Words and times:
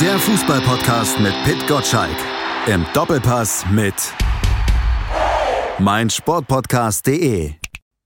Der 0.00 0.18
Fußballpodcast 0.18 1.20
mit 1.20 1.32
Pit 1.44 1.66
Gottschalk. 1.66 2.16
Im 2.66 2.84
Doppelpass 2.92 3.64
mit 3.70 3.94
meinsportpodcast.de. 5.78 7.52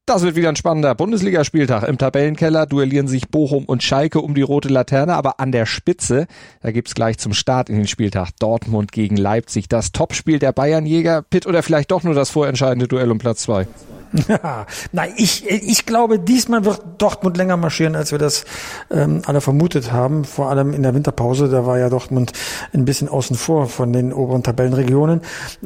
Das 0.06 0.22
wird 0.22 0.36
wieder 0.36 0.50
ein 0.50 0.56
spannender 0.56 0.94
Bundesligaspieltag. 0.94 1.88
Im 1.88 1.98
Tabellenkeller 1.98 2.66
duellieren 2.66 3.08
sich 3.08 3.28
Bochum 3.28 3.64
und 3.64 3.82
Schalke 3.82 4.20
um 4.20 4.36
die 4.36 4.42
rote 4.42 4.68
Laterne, 4.68 5.14
aber 5.14 5.40
an 5.40 5.50
der 5.50 5.66
Spitze, 5.66 6.28
da 6.62 6.70
gibt's 6.70 6.94
gleich 6.94 7.18
zum 7.18 7.32
Start 7.32 7.68
in 7.68 7.74
den 7.74 7.88
Spieltag 7.88 8.30
Dortmund 8.38 8.92
gegen 8.92 9.16
Leipzig. 9.16 9.68
Das 9.68 9.90
Topspiel 9.90 10.38
der 10.38 10.52
Bayernjäger. 10.52 11.22
Pitt 11.22 11.44
oder 11.44 11.64
vielleicht 11.64 11.90
doch 11.90 12.04
nur 12.04 12.14
das 12.14 12.30
vorentscheidende 12.30 12.86
Duell 12.86 13.10
um 13.10 13.18
Platz 13.18 13.42
zwei? 13.42 13.66
Nein, 14.92 15.12
ich, 15.16 15.48
ich 15.48 15.86
glaube, 15.86 16.18
diesmal 16.18 16.64
wird 16.64 16.80
Dortmund 16.98 17.36
länger 17.36 17.56
marschieren, 17.56 17.94
als 17.94 18.10
wir 18.10 18.18
das 18.18 18.44
ähm, 18.90 19.22
alle 19.26 19.40
vermutet 19.40 19.92
haben. 19.92 20.24
Vor 20.24 20.50
allem 20.50 20.72
in 20.72 20.82
der 20.82 20.94
Winterpause, 20.94 21.48
da 21.48 21.66
war 21.66 21.78
ja 21.78 21.88
Dortmund 21.88 22.32
ein 22.72 22.84
bisschen 22.84 23.08
außen 23.08 23.36
vor 23.36 23.68
von 23.68 23.92
den 23.92 24.12
oberen 24.12 24.42
Tabellenregionen. 24.42 25.20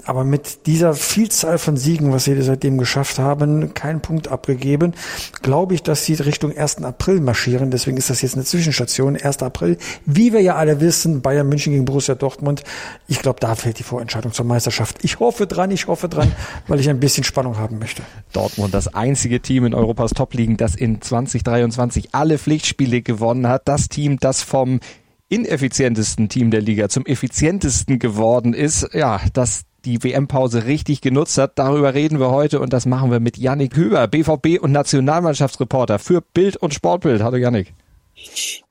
Aber 0.04 0.24
mit 0.24 0.66
dieser 0.66 0.95
Vielzahl 0.95 1.59
von 1.59 1.77
Siegen, 1.77 2.12
was 2.12 2.24
sie 2.24 2.41
seitdem 2.42 2.78
geschafft 2.78 3.18
haben, 3.18 3.73
keinen 3.74 4.01
Punkt 4.01 4.28
abgegeben, 4.28 4.95
glaube 5.42 5.74
ich, 5.74 5.82
dass 5.82 6.04
sie 6.04 6.15
Richtung 6.15 6.56
1. 6.56 6.82
April 6.84 7.20
marschieren. 7.20 7.70
Deswegen 7.70 7.96
ist 7.96 8.10
das 8.10 8.20
jetzt 8.23 8.34
eine 8.34 8.45
Zwischenstation, 8.45 9.16
1. 9.16 9.42
April. 9.42 9.79
Wie 10.04 10.32
wir 10.32 10.40
ja 10.40 10.56
alle 10.56 10.80
wissen, 10.80 11.23
Bayern 11.23 11.48
München 11.48 11.73
gegen 11.73 11.84
Borussia 11.84 12.15
Dortmund. 12.15 12.62
Ich 13.09 13.20
glaube, 13.20 13.40
da 13.40 13.54
fehlt 13.54 13.79
die 13.79 13.82
Vorentscheidung 13.82 14.32
zur 14.32 14.45
Meisterschaft. 14.45 14.98
Ich 15.02 15.18
hoffe 15.20 15.46
dran, 15.46 15.70
ich 15.70 15.87
hoffe 15.87 16.09
dran, 16.09 16.30
weil 16.68 16.80
ich 16.80 16.90
ein 16.90 17.01
bisschen 17.01 17.24
Spannung 17.24 17.59
haben 17.59 17.79
möchte. 17.79 18.02
Dortmund, 18.34 18.74
das 18.74 18.95
einzige 18.95 19.41
Team 19.41 19.65
in 19.65 19.74
Europas 19.74 20.11
Top-Ligen, 20.11 20.56
das 20.56 20.74
in 20.74 21.01
2023 21.01 22.09
alle 22.12 22.38
Pflichtspiele 22.38 23.01
gewonnen 23.01 23.48
hat. 23.48 23.69
Das 23.69 23.88
Team, 23.88 24.19
das 24.19 24.43
vom 24.43 24.80
ineffizientesten 25.29 26.29
Team 26.29 26.51
der 26.51 26.60
Liga 26.60 26.88
zum 26.88 27.07
effizientesten 27.07 27.99
geworden 27.99 28.52
ist. 28.52 28.88
Ja, 28.93 29.21
das 29.32 29.63
die 29.85 30.02
WM-Pause 30.02 30.65
richtig 30.66 31.01
genutzt 31.01 31.38
hat. 31.38 31.59
Darüber 31.59 31.95
reden 31.95 32.18
wir 32.18 32.30
heute 32.30 32.60
und 32.60 32.73
das 32.73 32.87
machen 32.87 33.10
wir 33.10 33.21
mit 33.21 33.37
Yannick 33.37 33.76
Hüber, 33.76 34.07
BVB 34.09 34.60
und 34.60 34.73
Nationalmannschaftsreporter 34.73 35.98
für 35.98 36.21
Bild 36.21 36.57
und 36.57 36.74
Sportbild. 36.74 37.23
Hallo 37.23 37.37
Yannick. 37.37 37.74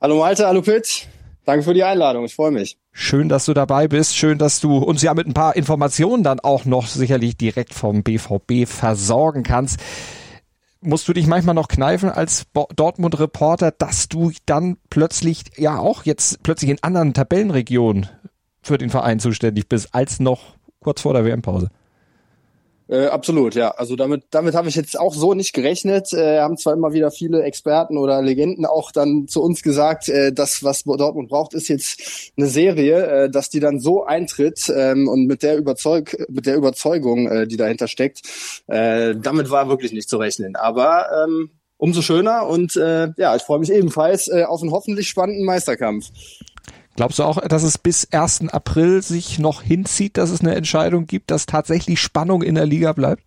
Hallo 0.00 0.18
Malte, 0.18 0.46
hallo 0.46 0.62
Pitt. 0.62 1.08
Danke 1.44 1.62
für 1.62 1.74
die 1.74 1.84
Einladung, 1.84 2.24
ich 2.24 2.34
freue 2.34 2.50
mich. 2.50 2.78
Schön, 2.92 3.28
dass 3.28 3.44
du 3.44 3.52
dabei 3.52 3.86
bist. 3.86 4.16
Schön, 4.16 4.38
dass 4.38 4.60
du 4.60 4.78
uns 4.78 5.02
ja 5.02 5.12
mit 5.12 5.26
ein 5.26 5.34
paar 5.34 5.56
Informationen 5.56 6.22
dann 6.22 6.40
auch 6.40 6.64
noch 6.64 6.86
sicherlich 6.86 7.36
direkt 7.36 7.74
vom 7.74 8.02
BVB 8.02 8.66
versorgen 8.66 9.42
kannst. 9.42 9.78
Musst 10.80 11.06
du 11.08 11.12
dich 11.12 11.26
manchmal 11.26 11.54
noch 11.54 11.68
kneifen 11.68 12.10
als 12.10 12.44
Dortmund-Reporter, 12.76 13.72
dass 13.72 14.08
du 14.08 14.32
dann 14.46 14.76
plötzlich, 14.90 15.44
ja 15.56 15.78
auch 15.78 16.04
jetzt 16.04 16.42
plötzlich 16.42 16.70
in 16.70 16.82
anderen 16.82 17.14
Tabellenregionen 17.14 18.08
für 18.62 18.78
den 18.78 18.90
Verein 18.90 19.18
zuständig 19.18 19.68
bist, 19.68 19.94
als 19.94 20.20
noch 20.20 20.56
kurz 20.80 21.02
vor 21.02 21.12
der 21.12 21.24
WM-Pause? 21.24 21.70
Äh, 22.86 23.06
absolut, 23.06 23.54
ja. 23.54 23.70
Also 23.70 23.96
damit, 23.96 24.24
damit 24.30 24.54
habe 24.54 24.68
ich 24.68 24.74
jetzt 24.74 24.98
auch 24.98 25.14
so 25.14 25.32
nicht 25.32 25.54
gerechnet. 25.54 26.12
Äh, 26.12 26.40
haben 26.40 26.58
zwar 26.58 26.74
immer 26.74 26.92
wieder 26.92 27.10
viele 27.10 27.42
Experten 27.42 27.96
oder 27.96 28.20
Legenden 28.20 28.66
auch 28.66 28.92
dann 28.92 29.26
zu 29.26 29.42
uns 29.42 29.62
gesagt, 29.62 30.08
äh, 30.10 30.32
das, 30.32 30.62
was 30.62 30.84
Dortmund 30.84 31.30
braucht, 31.30 31.54
ist 31.54 31.68
jetzt 31.68 32.32
eine 32.36 32.46
Serie, 32.46 33.06
äh, 33.06 33.30
dass 33.30 33.48
die 33.48 33.60
dann 33.60 33.80
so 33.80 34.04
eintritt 34.04 34.70
ähm, 34.74 35.08
und 35.08 35.26
mit 35.26 35.42
der 35.42 35.56
Überzeug 35.56 36.26
mit 36.28 36.44
der 36.44 36.56
Überzeugung, 36.56 37.26
äh, 37.26 37.46
die 37.46 37.56
dahinter 37.56 37.88
steckt, 37.88 38.20
äh, 38.66 39.14
damit 39.16 39.50
war 39.50 39.68
wirklich 39.70 39.92
nicht 39.92 40.10
zu 40.10 40.18
rechnen. 40.18 40.54
Aber 40.54 41.06
ähm, 41.24 41.50
umso 41.78 42.02
schöner 42.02 42.46
und 42.46 42.76
äh, 42.76 43.08
ja, 43.16 43.34
ich 43.34 43.42
freue 43.42 43.60
mich 43.60 43.72
ebenfalls 43.72 44.28
äh, 44.28 44.44
auf 44.44 44.60
einen 44.60 44.72
hoffentlich 44.72 45.08
spannenden 45.08 45.46
Meisterkampf. 45.46 46.10
Glaubst 46.96 47.18
du 47.18 47.24
auch, 47.24 47.40
dass 47.40 47.64
es 47.64 47.76
bis 47.76 48.08
1. 48.12 48.48
April 48.50 49.02
sich 49.02 49.38
noch 49.38 49.62
hinzieht, 49.62 50.16
dass 50.16 50.30
es 50.30 50.40
eine 50.40 50.54
Entscheidung 50.54 51.06
gibt, 51.06 51.30
dass 51.30 51.46
tatsächlich 51.46 52.00
Spannung 52.00 52.42
in 52.42 52.54
der 52.54 52.66
Liga 52.66 52.92
bleibt? 52.92 53.24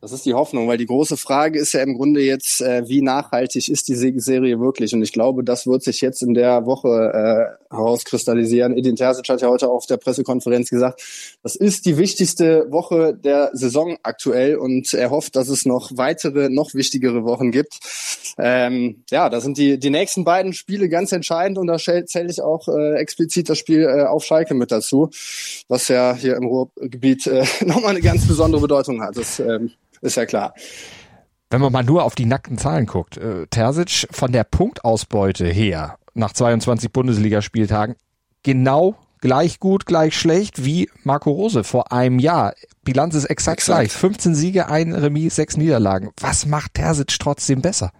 Das 0.00 0.12
ist 0.12 0.24
die 0.24 0.32
Hoffnung, 0.32 0.66
weil 0.66 0.78
die 0.78 0.86
große 0.86 1.18
Frage 1.18 1.58
ist 1.58 1.74
ja 1.74 1.82
im 1.82 1.94
Grunde 1.94 2.22
jetzt, 2.22 2.62
äh, 2.62 2.88
wie 2.88 3.02
nachhaltig 3.02 3.68
ist 3.68 3.86
die 3.86 3.94
Serie 3.94 4.58
wirklich? 4.58 4.94
Und 4.94 5.02
ich 5.02 5.12
glaube, 5.12 5.44
das 5.44 5.66
wird 5.66 5.82
sich 5.82 6.00
jetzt 6.00 6.22
in 6.22 6.32
der 6.32 6.64
Woche 6.64 7.58
äh, 7.68 7.74
herauskristallisieren. 7.74 8.78
Edin 8.78 8.96
Terzic 8.96 9.28
hat 9.28 9.42
ja 9.42 9.48
heute 9.48 9.68
auf 9.68 9.84
der 9.84 9.98
Pressekonferenz 9.98 10.70
gesagt, 10.70 11.02
das 11.42 11.54
ist 11.54 11.84
die 11.84 11.98
wichtigste 11.98 12.66
Woche 12.70 13.14
der 13.14 13.50
Saison 13.52 13.98
aktuell 14.02 14.56
und 14.56 14.94
er 14.94 15.10
hofft, 15.10 15.36
dass 15.36 15.50
es 15.50 15.66
noch 15.66 15.90
weitere, 15.94 16.48
noch 16.48 16.72
wichtigere 16.72 17.24
Wochen 17.24 17.50
gibt. 17.50 17.78
Ähm, 18.38 19.04
ja, 19.10 19.28
da 19.28 19.42
sind 19.42 19.58
die, 19.58 19.78
die 19.78 19.90
nächsten 19.90 20.24
beiden 20.24 20.54
Spiele 20.54 20.88
ganz 20.88 21.12
entscheidend 21.12 21.58
und 21.58 21.66
da 21.66 21.76
zähle 21.76 22.30
ich 22.30 22.40
auch 22.40 22.68
äh, 22.68 22.94
explizit 22.94 23.50
das 23.50 23.58
Spiel 23.58 23.82
äh, 23.82 24.04
auf 24.04 24.24
Schalke 24.24 24.54
mit 24.54 24.72
dazu, 24.72 25.10
was 25.68 25.88
ja 25.88 26.14
hier 26.14 26.36
im 26.36 26.46
Ruhrgebiet 26.46 27.26
äh, 27.26 27.44
nochmal 27.66 27.90
eine 27.90 28.00
ganz 28.00 28.26
besondere 28.26 28.62
Bedeutung 28.62 29.02
hat. 29.02 29.18
Das, 29.18 29.38
ähm, 29.40 29.72
ist 30.00 30.16
ja 30.16 30.26
klar. 30.26 30.54
Wenn 31.50 31.60
man 31.60 31.72
mal 31.72 31.82
nur 31.82 32.04
auf 32.04 32.14
die 32.14 32.26
nackten 32.26 32.58
Zahlen 32.58 32.86
guckt, 32.86 33.16
äh, 33.16 33.46
Terzic 33.48 34.06
von 34.10 34.30
der 34.32 34.44
Punktausbeute 34.44 35.46
her 35.46 35.98
nach 36.14 36.32
22 36.32 36.92
Bundesligaspieltagen 36.92 37.96
genau 38.42 38.96
gleich 39.20 39.58
gut, 39.58 39.86
gleich 39.86 40.16
schlecht 40.16 40.64
wie 40.64 40.88
Marco 41.02 41.30
Rose 41.30 41.64
vor 41.64 41.92
einem 41.92 42.18
Jahr. 42.18 42.54
Bilanz 42.84 43.14
ist 43.14 43.26
exakt, 43.26 43.58
exakt. 43.58 43.78
gleich. 43.78 43.92
15 43.92 44.34
Siege, 44.34 44.68
ein 44.68 44.94
Remis, 44.94 45.36
sechs 45.36 45.56
Niederlagen. 45.56 46.10
Was 46.20 46.46
macht 46.46 46.74
Terzic 46.74 47.18
trotzdem 47.18 47.62
besser? 47.62 47.92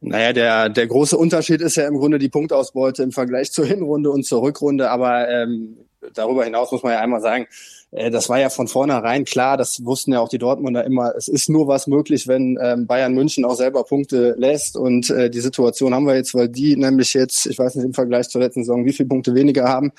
Naja, 0.00 0.32
der, 0.32 0.68
der 0.68 0.88
große 0.88 1.16
Unterschied 1.16 1.60
ist 1.60 1.76
ja 1.76 1.86
im 1.86 1.96
Grunde 1.96 2.18
die 2.18 2.28
Punktausbeute 2.28 3.04
im 3.04 3.12
Vergleich 3.12 3.52
zur 3.52 3.64
Hinrunde 3.64 4.10
und 4.10 4.24
zur 4.24 4.42
Rückrunde. 4.42 4.90
Aber 4.90 5.28
ähm, 5.28 5.76
darüber 6.14 6.44
hinaus 6.44 6.72
muss 6.72 6.82
man 6.82 6.92
ja 6.92 7.00
einmal 7.00 7.20
sagen, 7.20 7.46
das 7.92 8.30
war 8.30 8.40
ja 8.40 8.48
von 8.48 8.68
vornherein 8.68 9.26
klar, 9.26 9.58
das 9.58 9.84
wussten 9.84 10.14
ja 10.14 10.20
auch 10.20 10.30
die 10.30 10.38
Dortmunder 10.38 10.82
immer, 10.84 11.14
es 11.14 11.28
ist 11.28 11.50
nur 11.50 11.68
was 11.68 11.86
möglich, 11.86 12.26
wenn 12.26 12.58
ähm, 12.60 12.86
Bayern 12.86 13.12
München 13.12 13.44
auch 13.44 13.54
selber 13.54 13.84
Punkte 13.84 14.34
lässt. 14.38 14.78
Und 14.78 15.10
äh, 15.10 15.28
die 15.28 15.40
Situation 15.40 15.94
haben 15.94 16.06
wir 16.06 16.16
jetzt, 16.16 16.34
weil 16.34 16.48
die 16.48 16.74
nämlich 16.74 17.12
jetzt, 17.12 17.44
ich 17.44 17.58
weiß 17.58 17.74
nicht 17.74 17.84
im 17.84 17.92
Vergleich 17.92 18.30
zur 18.30 18.40
letzten 18.40 18.64
Saison, 18.64 18.86
wie 18.86 18.94
viele 18.94 19.10
Punkte 19.10 19.34
weniger 19.34 19.68
haben, 19.68 19.92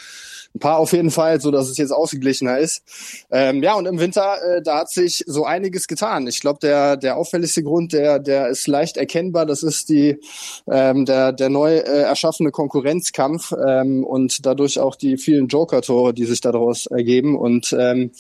ein 0.56 0.60
paar 0.60 0.78
auf 0.78 0.94
jeden 0.94 1.12
Fall, 1.12 1.42
so 1.42 1.52
dass 1.52 1.70
es 1.70 1.78
jetzt 1.78 1.92
ausgeglichener 1.92 2.60
ist. 2.60 2.84
Ähm, 3.32 3.64
ja, 3.64 3.74
und 3.74 3.86
im 3.86 4.00
Winter, 4.00 4.38
äh, 4.44 4.62
da 4.62 4.80
hat 4.80 4.90
sich 4.90 5.24
so 5.26 5.46
einiges 5.46 5.88
getan. 5.88 6.28
Ich 6.28 6.40
glaube, 6.42 6.60
der 6.62 6.98
der 6.98 7.18
auffälligste 7.18 7.64
Grund, 7.64 7.94
der 7.94 8.20
der 8.20 8.50
ist 8.50 8.68
leicht 8.68 8.98
erkennbar. 8.98 9.46
Das 9.46 9.64
ist 9.64 9.90
die 9.90 10.20
ähm, 10.70 11.06
der 11.06 11.32
der 11.34 11.50
neu 11.50 11.78
äh, 11.78 12.02
erschaffene 12.04 12.52
Konkurrenzkampf 12.52 13.52
ähm, 13.52 14.04
und 14.04 14.46
dadurch 14.46 14.80
auch 14.80 14.96
die 14.96 15.18
vielen 15.18 15.48
Joker-Tore, 15.48 16.14
die 16.14 16.26
sich 16.26 16.42
daraus 16.42 16.86
ergeben 16.86 17.38
und 17.38 17.76
ähm, 17.78 18.12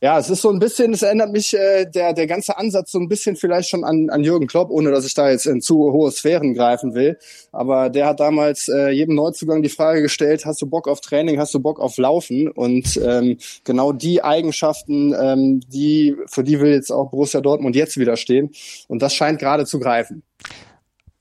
ja, 0.00 0.16
es 0.16 0.30
ist 0.30 0.42
so 0.42 0.50
ein 0.50 0.60
bisschen, 0.60 0.92
es 0.92 1.02
erinnert 1.02 1.32
mich 1.32 1.54
äh, 1.54 1.84
der 1.84 2.12
der 2.12 2.28
ganze 2.28 2.56
Ansatz 2.56 2.92
so 2.92 3.00
ein 3.00 3.08
bisschen 3.08 3.34
vielleicht 3.34 3.68
schon 3.68 3.82
an, 3.82 4.10
an 4.10 4.22
Jürgen 4.22 4.46
Klopp, 4.46 4.70
ohne 4.70 4.92
dass 4.92 5.04
ich 5.04 5.14
da 5.14 5.28
jetzt 5.28 5.46
in 5.46 5.60
zu 5.60 5.92
hohe 5.92 6.12
Sphären 6.12 6.54
greifen 6.54 6.94
will. 6.94 7.18
Aber 7.50 7.90
der 7.90 8.06
hat 8.06 8.20
damals 8.20 8.68
äh, 8.68 8.90
jedem 8.90 9.16
Neuzugang 9.16 9.60
die 9.60 9.68
Frage 9.68 10.00
gestellt: 10.00 10.46
Hast 10.46 10.62
du 10.62 10.66
Bock 10.66 10.86
auf 10.86 11.00
Training? 11.00 11.40
Hast 11.40 11.52
du 11.52 11.58
Bock 11.58 11.80
auf 11.80 11.98
Laufen? 11.98 12.48
Und 12.48 12.96
ähm, 13.04 13.38
genau 13.64 13.92
die 13.92 14.22
Eigenschaften, 14.22 15.14
ähm, 15.20 15.60
die 15.66 16.14
für 16.26 16.44
die 16.44 16.60
will 16.60 16.70
jetzt 16.70 16.92
auch 16.92 17.10
Borussia 17.10 17.40
Dortmund 17.40 17.74
jetzt 17.74 17.96
wieder 17.96 18.16
stehen. 18.16 18.50
Und 18.86 19.02
das 19.02 19.14
scheint 19.14 19.40
gerade 19.40 19.66
zu 19.66 19.80
greifen. 19.80 20.22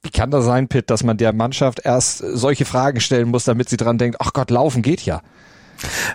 Wie 0.04 0.12
kann 0.12 0.30
das 0.30 0.46
sein, 0.46 0.68
Pitt, 0.68 0.92
dass 0.92 1.04
man 1.04 1.18
der 1.18 1.34
Mannschaft 1.34 1.82
erst 1.84 2.20
solche 2.20 2.66
Fragen 2.66 3.00
stellen 3.00 3.30
muss, 3.30 3.44
damit 3.44 3.70
sie 3.70 3.78
dran 3.78 3.98
denkt: 3.98 4.18
Ach 4.20 4.34
Gott, 4.34 4.52
Laufen 4.52 4.84
geht 4.84 5.02
ja. 5.02 5.24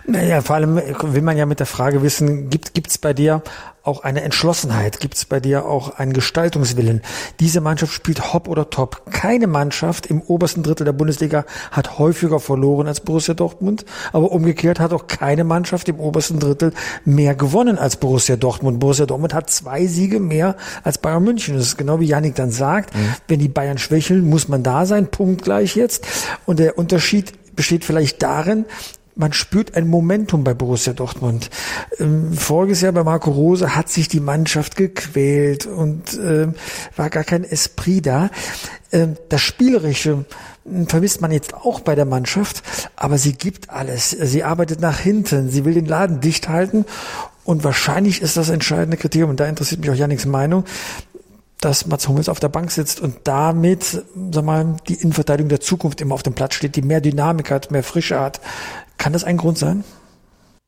Naja, 0.05 0.41
vor 0.41 0.55
allem 0.55 0.75
will 0.75 1.21
man 1.21 1.37
ja 1.37 1.45
mit 1.45 1.59
der 1.59 1.65
Frage 1.65 2.01
wissen, 2.01 2.49
gibt 2.49 2.87
es 2.87 2.97
bei 2.97 3.13
dir 3.13 3.41
auch 3.83 4.03
eine 4.03 4.21
Entschlossenheit? 4.21 4.99
Gibt 5.01 5.15
es 5.15 5.25
bei 5.25 5.39
dir 5.39 5.65
auch 5.65 5.97
einen 5.97 6.13
Gestaltungswillen? 6.13 7.01
Diese 7.41 7.59
Mannschaft 7.59 7.91
spielt 7.93 8.33
hopp 8.33 8.47
oder 8.47 8.69
top. 8.69 9.03
Keine 9.11 9.45
Mannschaft 9.45 10.05
im 10.05 10.21
obersten 10.21 10.63
Drittel 10.63 10.85
der 10.85 10.93
Bundesliga 10.93 11.45
hat 11.71 11.99
häufiger 11.99 12.39
verloren 12.39 12.87
als 12.87 13.01
Borussia 13.01 13.33
Dortmund, 13.33 13.85
aber 14.13 14.31
umgekehrt 14.31 14.79
hat 14.79 14.93
auch 14.93 15.07
keine 15.07 15.43
Mannschaft 15.43 15.89
im 15.89 15.99
obersten 15.99 16.39
Drittel 16.39 16.73
mehr 17.03 17.35
gewonnen 17.35 17.77
als 17.77 17.97
Borussia 17.97 18.37
Dortmund. 18.37 18.79
Borussia 18.79 19.05
Dortmund 19.05 19.33
hat 19.33 19.49
zwei 19.49 19.85
Siege 19.85 20.21
mehr 20.21 20.55
als 20.83 20.97
Bayern 20.97 21.23
München. 21.23 21.55
Das 21.55 21.65
ist 21.67 21.77
genau 21.77 21.99
wie 21.99 22.05
Janik 22.05 22.35
dann 22.35 22.51
sagt, 22.51 22.95
mhm. 22.95 23.15
wenn 23.27 23.39
die 23.39 23.49
Bayern 23.49 23.77
schwächeln, 23.77 24.29
muss 24.29 24.47
man 24.47 24.63
da 24.63 24.85
sein, 24.85 25.07
Punkt 25.07 25.43
gleich 25.43 25.75
jetzt. 25.75 26.07
Und 26.45 26.59
der 26.59 26.77
Unterschied 26.77 27.33
besteht 27.55 27.83
vielleicht 27.83 28.23
darin, 28.23 28.65
man 29.15 29.33
spürt 29.33 29.75
ein 29.75 29.87
Momentum 29.87 30.43
bei 30.43 30.53
Borussia 30.53 30.93
Dortmund. 30.93 31.49
Ähm, 31.99 32.33
voriges 32.33 32.81
Jahr 32.81 32.93
bei 32.93 33.03
Marco 33.03 33.31
Rose 33.31 33.75
hat 33.75 33.89
sich 33.89 34.07
die 34.07 34.19
Mannschaft 34.19 34.75
gequält 34.75 35.65
und 35.65 36.13
äh, 36.15 36.47
war 36.95 37.09
gar 37.09 37.23
kein 37.23 37.43
Esprit 37.43 38.05
da. 38.05 38.29
Ähm, 38.91 39.15
das 39.29 39.41
Spielerische 39.41 40.25
hm, 40.65 40.87
vermisst 40.87 41.21
man 41.21 41.31
jetzt 41.31 41.53
auch 41.53 41.81
bei 41.81 41.95
der 41.95 42.05
Mannschaft, 42.05 42.63
aber 42.95 43.17
sie 43.17 43.33
gibt 43.33 43.69
alles. 43.69 44.09
Sie 44.11 44.43
arbeitet 44.43 44.79
nach 44.81 44.99
hinten, 44.99 45.49
sie 45.49 45.65
will 45.65 45.73
den 45.73 45.85
Laden 45.85 46.19
dicht 46.19 46.49
halten 46.49 46.85
und 47.43 47.63
wahrscheinlich 47.63 48.21
ist 48.21 48.37
das 48.37 48.49
entscheidende 48.49 48.97
Kriterium, 48.97 49.31
und 49.31 49.39
da 49.39 49.45
interessiert 49.45 49.81
mich 49.81 49.89
auch 49.89 49.95
Janiks 49.95 50.25
Meinung, 50.25 50.63
dass 51.63 51.87
Mats 51.87 52.07
Hummels 52.09 52.27
auf 52.27 52.39
der 52.39 52.49
Bank 52.49 52.71
sitzt 52.71 52.99
und 52.99 53.15
damit, 53.23 54.03
sag 54.31 54.43
mal, 54.43 54.75
die 54.87 54.95
Innenverteidigung 54.95 55.47
der 55.47 55.61
Zukunft 55.61 56.01
immer 56.01 56.13
auf 56.13 56.23
dem 56.23 56.33
Platz 56.33 56.55
steht, 56.55 56.75
die 56.75 56.81
mehr 56.81 56.99
Dynamik 56.99 57.51
hat, 57.51 57.71
mehr 57.71 57.83
Frische 57.83 58.19
hat. 58.19 58.41
Kann 59.03 59.11
das 59.11 59.25
ein 59.25 59.35
Grund 59.35 59.57
sein? 59.57 59.83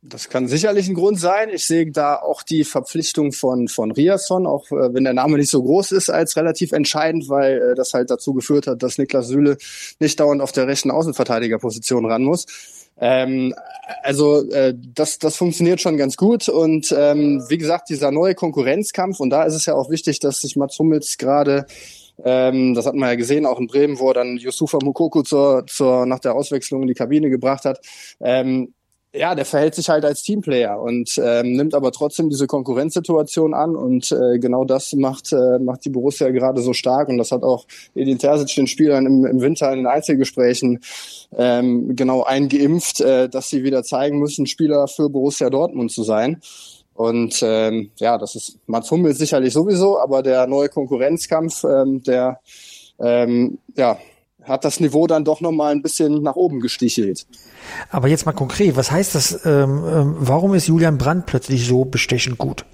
Das 0.01 0.27
kann 0.27 0.49
sicherlich 0.49 0.89
ein 0.89 0.93
Grund 0.93 1.17
sein. 1.17 1.47
Ich 1.53 1.65
sehe 1.65 1.89
da 1.89 2.17
auch 2.17 2.43
die 2.43 2.65
Verpflichtung 2.65 3.31
von, 3.31 3.69
von 3.69 3.91
Riasson, 3.91 4.45
auch 4.45 4.69
äh, 4.71 4.93
wenn 4.93 5.05
der 5.05 5.13
Name 5.13 5.37
nicht 5.37 5.49
so 5.49 5.63
groß 5.63 5.93
ist, 5.93 6.09
als 6.09 6.35
relativ 6.35 6.73
entscheidend, 6.73 7.29
weil 7.29 7.61
äh, 7.61 7.75
das 7.75 7.93
halt 7.93 8.11
dazu 8.11 8.33
geführt 8.33 8.67
hat, 8.67 8.83
dass 8.83 8.97
Niklas 8.97 9.29
Süle 9.29 9.55
nicht 10.01 10.19
dauernd 10.19 10.41
auf 10.41 10.51
der 10.51 10.67
rechten 10.67 10.91
Außenverteidigerposition 10.91 12.05
ran 12.05 12.23
muss. 12.23 12.45
Ähm, 12.99 13.55
also 14.03 14.45
äh, 14.51 14.73
das, 14.75 15.17
das 15.17 15.37
funktioniert 15.37 15.79
schon 15.79 15.95
ganz 15.95 16.17
gut 16.17 16.49
und 16.49 16.93
ähm, 16.97 17.41
wie 17.47 17.57
gesagt, 17.57 17.87
dieser 17.89 18.11
neue 18.11 18.35
Konkurrenzkampf 18.35 19.21
und 19.21 19.29
da 19.29 19.43
ist 19.43 19.55
es 19.55 19.65
ja 19.65 19.75
auch 19.75 19.89
wichtig, 19.89 20.19
dass 20.19 20.41
sich 20.41 20.57
Mats 20.57 20.77
Hummels 20.77 21.17
gerade 21.17 21.67
ähm, 22.25 22.73
das 22.73 22.87
hat 22.87 22.95
man 22.95 23.09
ja 23.09 23.15
gesehen, 23.15 23.45
auch 23.45 23.59
in 23.59 23.67
Bremen, 23.67 23.99
wo 23.99 24.09
er 24.09 24.15
dann 24.15 24.37
Yusufa 24.37 24.79
Mukoko 24.83 25.21
zur, 25.21 25.65
zur, 25.67 26.05
nach 26.05 26.19
der 26.19 26.35
Auswechslung 26.35 26.81
in 26.81 26.87
die 26.87 26.95
Kabine 26.95 27.29
gebracht 27.29 27.65
hat. 27.65 27.79
Ähm, 28.19 28.73
ja, 29.13 29.33
der 29.33 29.45
verhält 29.45 29.75
sich 29.75 29.87
halt 29.87 30.03
als 30.03 30.23
Teamplayer 30.23 30.81
und 30.81 31.17
ähm, 31.23 31.53
nimmt 31.53 31.73
aber 31.73 31.91
trotzdem 31.91 32.29
diese 32.29 32.47
Konkurrenzsituation 32.47 33.53
an 33.53 33.75
und 33.75 34.11
äh, 34.11 34.39
genau 34.39 34.65
das 34.65 34.91
macht 34.93 35.31
äh, 35.31 35.57
macht 35.59 35.85
die 35.85 35.89
Borussia 35.89 36.29
gerade 36.31 36.61
so 36.61 36.73
stark 36.73 37.07
und 37.07 37.17
das 37.17 37.31
hat 37.31 37.43
auch 37.43 37.65
Edin 37.93 38.19
Terzic 38.19 38.53
den 38.55 38.67
Spielern 38.67 39.05
im, 39.05 39.25
im 39.25 39.39
Winter 39.39 39.71
in 39.71 39.77
den 39.77 39.87
Einzelgesprächen 39.87 40.81
ähm, 41.37 41.95
genau 41.95 42.23
eingeimpft, 42.23 42.99
äh, 43.01 43.29
dass 43.29 43.49
sie 43.49 43.63
wieder 43.63 43.83
zeigen 43.83 44.19
müssen, 44.19 44.47
Spieler 44.47 44.87
für 44.87 45.09
Borussia 45.09 45.49
Dortmund 45.49 45.91
zu 45.91 46.03
sein. 46.03 46.41
Und 46.95 47.41
ähm, 47.43 47.91
ja, 47.97 48.17
das 48.17 48.35
ist 48.35 48.57
Mats 48.67 48.89
Hummels 48.89 49.17
sicherlich 49.17 49.53
sowieso, 49.53 49.99
aber 49.99 50.23
der 50.23 50.47
neue 50.47 50.69
Konkurrenzkampf, 50.69 51.65
ähm, 51.65 52.01
der 52.03 52.39
ähm, 52.99 53.57
ja, 53.75 53.97
hat 54.43 54.63
das 54.63 54.79
Niveau 54.79 55.05
dann 55.05 55.25
doch 55.25 55.41
nochmal 55.41 55.73
ein 55.73 55.81
bisschen 55.81 56.23
nach 56.23 56.35
oben 56.35 56.61
gestichelt. 56.61 57.27
Aber 57.89 58.07
jetzt 58.07 58.25
mal 58.25 58.31
konkret, 58.31 58.77
was 58.77 58.91
heißt 58.91 59.13
das? 59.13 59.45
Ähm, 59.45 59.83
ähm, 59.85 60.15
warum 60.19 60.53
ist 60.53 60.67
Julian 60.67 60.97
Brandt 60.97 61.25
plötzlich 61.25 61.67
so 61.67 61.83
bestechend 61.83 62.37
gut? 62.37 62.65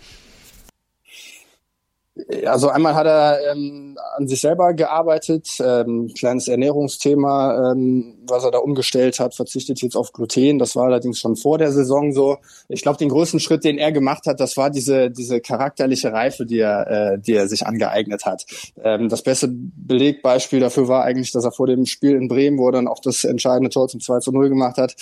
Also 2.45 2.69
einmal 2.69 2.95
hat 2.95 3.07
er 3.07 3.51
ähm, 3.51 3.97
an 4.15 4.27
sich 4.27 4.41
selber 4.41 4.73
gearbeitet, 4.73 5.47
ähm, 5.63 6.12
kleines 6.18 6.47
Ernährungsthema, 6.47 7.71
ähm, 7.71 8.18
was 8.27 8.44
er 8.44 8.51
da 8.51 8.59
umgestellt 8.59 9.19
hat, 9.19 9.35
verzichtet 9.35 9.81
jetzt 9.81 9.95
auf 9.95 10.12
Gluten. 10.13 10.59
Das 10.59 10.75
war 10.75 10.85
allerdings 10.85 11.19
schon 11.19 11.35
vor 11.35 11.57
der 11.57 11.71
Saison 11.71 12.12
so. 12.13 12.38
Ich 12.68 12.81
glaube, 12.81 12.97
den 12.97 13.09
größten 13.09 13.39
Schritt, 13.39 13.63
den 13.63 13.77
er 13.77 13.91
gemacht 13.91 14.25
hat, 14.25 14.39
das 14.39 14.57
war 14.57 14.69
diese 14.69 15.12
diese 15.12 15.41
charakterliche 15.41 16.12
Reife, 16.12 16.45
die 16.45 16.59
er, 16.59 16.88
äh, 17.13 17.19
die 17.19 17.33
er 17.33 17.47
sich 17.47 17.65
angeeignet 17.65 18.25
hat. 18.25 18.45
Ähm, 18.83 19.09
das 19.09 19.21
beste 19.21 19.50
Belegbeispiel 19.51 20.59
dafür 20.59 20.88
war 20.88 21.03
eigentlich, 21.03 21.31
dass 21.31 21.45
er 21.45 21.51
vor 21.51 21.68
dem 21.68 21.85
Spiel 21.85 22.15
in 22.15 22.27
Bremen, 22.27 22.57
wo 22.57 22.68
er 22.68 22.73
dann 22.73 22.88
auch 22.88 23.00
das 23.00 23.23
entscheidende 23.23 23.69
Tor 23.69 23.88
zum 23.88 24.00
2 24.00 24.19
zu 24.19 24.31
0 24.31 24.50
gemacht 24.50 24.77
hat, 24.77 24.95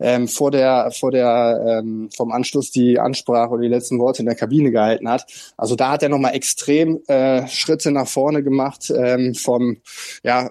ähm, 0.00 0.28
vor 0.28 0.50
der 0.50 0.90
vor 0.92 1.10
der 1.10 1.80
ähm, 1.84 2.08
vom 2.14 2.32
Anschluss 2.32 2.70
die 2.70 2.98
Ansprache 2.98 3.50
oder 3.50 3.62
die 3.62 3.68
letzten 3.68 3.98
Worte 3.98 4.20
in 4.20 4.26
der 4.26 4.34
Kabine 4.34 4.70
gehalten 4.70 5.08
hat. 5.08 5.26
Also 5.56 5.76
da 5.76 5.90
hat 5.92 6.02
er 6.02 6.08
nochmal 6.08 6.34
extrem 6.34 6.65
äh, 6.68 7.46
Schritte 7.48 7.90
nach 7.90 8.08
vorne 8.08 8.42
gemacht 8.42 8.92
ähm, 8.94 9.34
vom 9.34 9.78
ja 10.22 10.50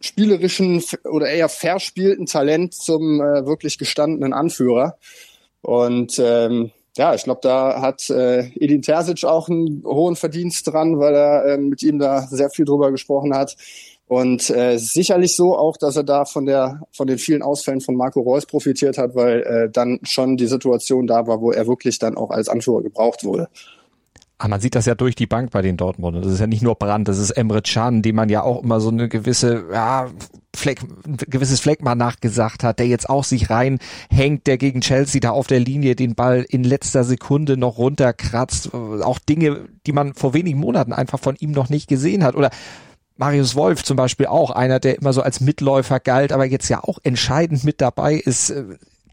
spielerischen 0.00 0.82
oder 1.04 1.28
eher 1.28 1.48
verspielten 1.48 2.26
Talent 2.26 2.74
zum 2.74 3.20
äh, 3.20 3.46
wirklich 3.46 3.78
gestandenen 3.78 4.32
Anführer. 4.32 4.96
Und 5.62 6.20
ähm, 6.22 6.70
ja, 6.96 7.14
ich 7.14 7.24
glaube, 7.24 7.40
da 7.42 7.80
hat 7.82 8.08
äh, 8.08 8.48
Edin 8.54 8.82
Terzic 8.82 9.24
auch 9.24 9.48
einen 9.48 9.82
hohen 9.84 10.16
Verdienst 10.16 10.66
dran, 10.66 10.98
weil 10.98 11.14
er 11.14 11.44
äh, 11.44 11.58
mit 11.58 11.82
ihm 11.82 11.98
da 11.98 12.22
sehr 12.22 12.50
viel 12.50 12.64
drüber 12.64 12.90
gesprochen 12.90 13.34
hat. 13.34 13.56
Und 14.08 14.50
äh, 14.50 14.78
sicherlich 14.78 15.34
so 15.34 15.58
auch, 15.58 15.76
dass 15.76 15.96
er 15.96 16.04
da 16.04 16.24
von 16.24 16.46
der 16.46 16.82
von 16.92 17.08
den 17.08 17.18
vielen 17.18 17.42
Ausfällen 17.42 17.80
von 17.80 17.96
Marco 17.96 18.20
Reus 18.20 18.46
profitiert 18.46 18.98
hat, 18.98 19.16
weil 19.16 19.42
äh, 19.42 19.70
dann 19.70 19.98
schon 20.04 20.36
die 20.36 20.46
Situation 20.46 21.08
da 21.08 21.26
war, 21.26 21.40
wo 21.40 21.50
er 21.50 21.66
wirklich 21.66 21.98
dann 21.98 22.16
auch 22.16 22.30
als 22.30 22.48
Anführer 22.48 22.82
gebraucht 22.82 23.24
wurde. 23.24 23.48
Aber 24.38 24.44
ah, 24.44 24.48
man 24.48 24.60
sieht 24.60 24.74
das 24.74 24.84
ja 24.84 24.94
durch 24.94 25.14
die 25.14 25.26
Bank 25.26 25.50
bei 25.50 25.62
den 25.62 25.78
Dortmundern. 25.78 26.22
Das 26.22 26.30
ist 26.30 26.40
ja 26.40 26.46
nicht 26.46 26.62
nur 26.62 26.74
Brand, 26.74 27.08
das 27.08 27.16
ist 27.16 27.30
Emre 27.30 27.62
Can, 27.62 28.02
dem 28.02 28.16
man 28.16 28.28
ja 28.28 28.42
auch 28.42 28.62
immer 28.62 28.80
so 28.80 28.90
eine 28.90 29.08
gewisse, 29.08 29.64
ja, 29.72 30.10
Fleck, 30.54 30.82
ein 31.06 31.16
gewisses 31.16 31.60
Fleck 31.60 31.82
mal 31.82 31.94
nachgesagt 31.94 32.62
hat, 32.62 32.78
der 32.78 32.86
jetzt 32.86 33.08
auch 33.08 33.24
sich 33.24 33.48
reinhängt, 33.48 34.46
der 34.46 34.58
gegen 34.58 34.82
Chelsea 34.82 35.22
da 35.22 35.30
auf 35.30 35.46
der 35.46 35.60
Linie 35.60 35.96
den 35.96 36.14
Ball 36.14 36.44
in 36.46 36.64
letzter 36.64 37.04
Sekunde 37.04 37.56
noch 37.56 37.78
runterkratzt. 37.78 38.74
Auch 38.74 39.18
Dinge, 39.18 39.68
die 39.86 39.92
man 39.92 40.12
vor 40.12 40.34
wenigen 40.34 40.58
Monaten 40.58 40.92
einfach 40.92 41.18
von 41.18 41.36
ihm 41.36 41.52
noch 41.52 41.70
nicht 41.70 41.88
gesehen 41.88 42.22
hat. 42.22 42.34
Oder 42.34 42.50
Marius 43.16 43.54
Wolf 43.54 43.84
zum 43.84 43.96
Beispiel 43.96 44.26
auch, 44.26 44.50
einer, 44.50 44.80
der 44.80 44.98
immer 44.98 45.14
so 45.14 45.22
als 45.22 45.40
Mitläufer 45.40 45.98
galt, 45.98 46.32
aber 46.32 46.44
jetzt 46.44 46.68
ja 46.68 46.84
auch 46.84 46.98
entscheidend 47.04 47.64
mit 47.64 47.80
dabei 47.80 48.16
ist 48.16 48.52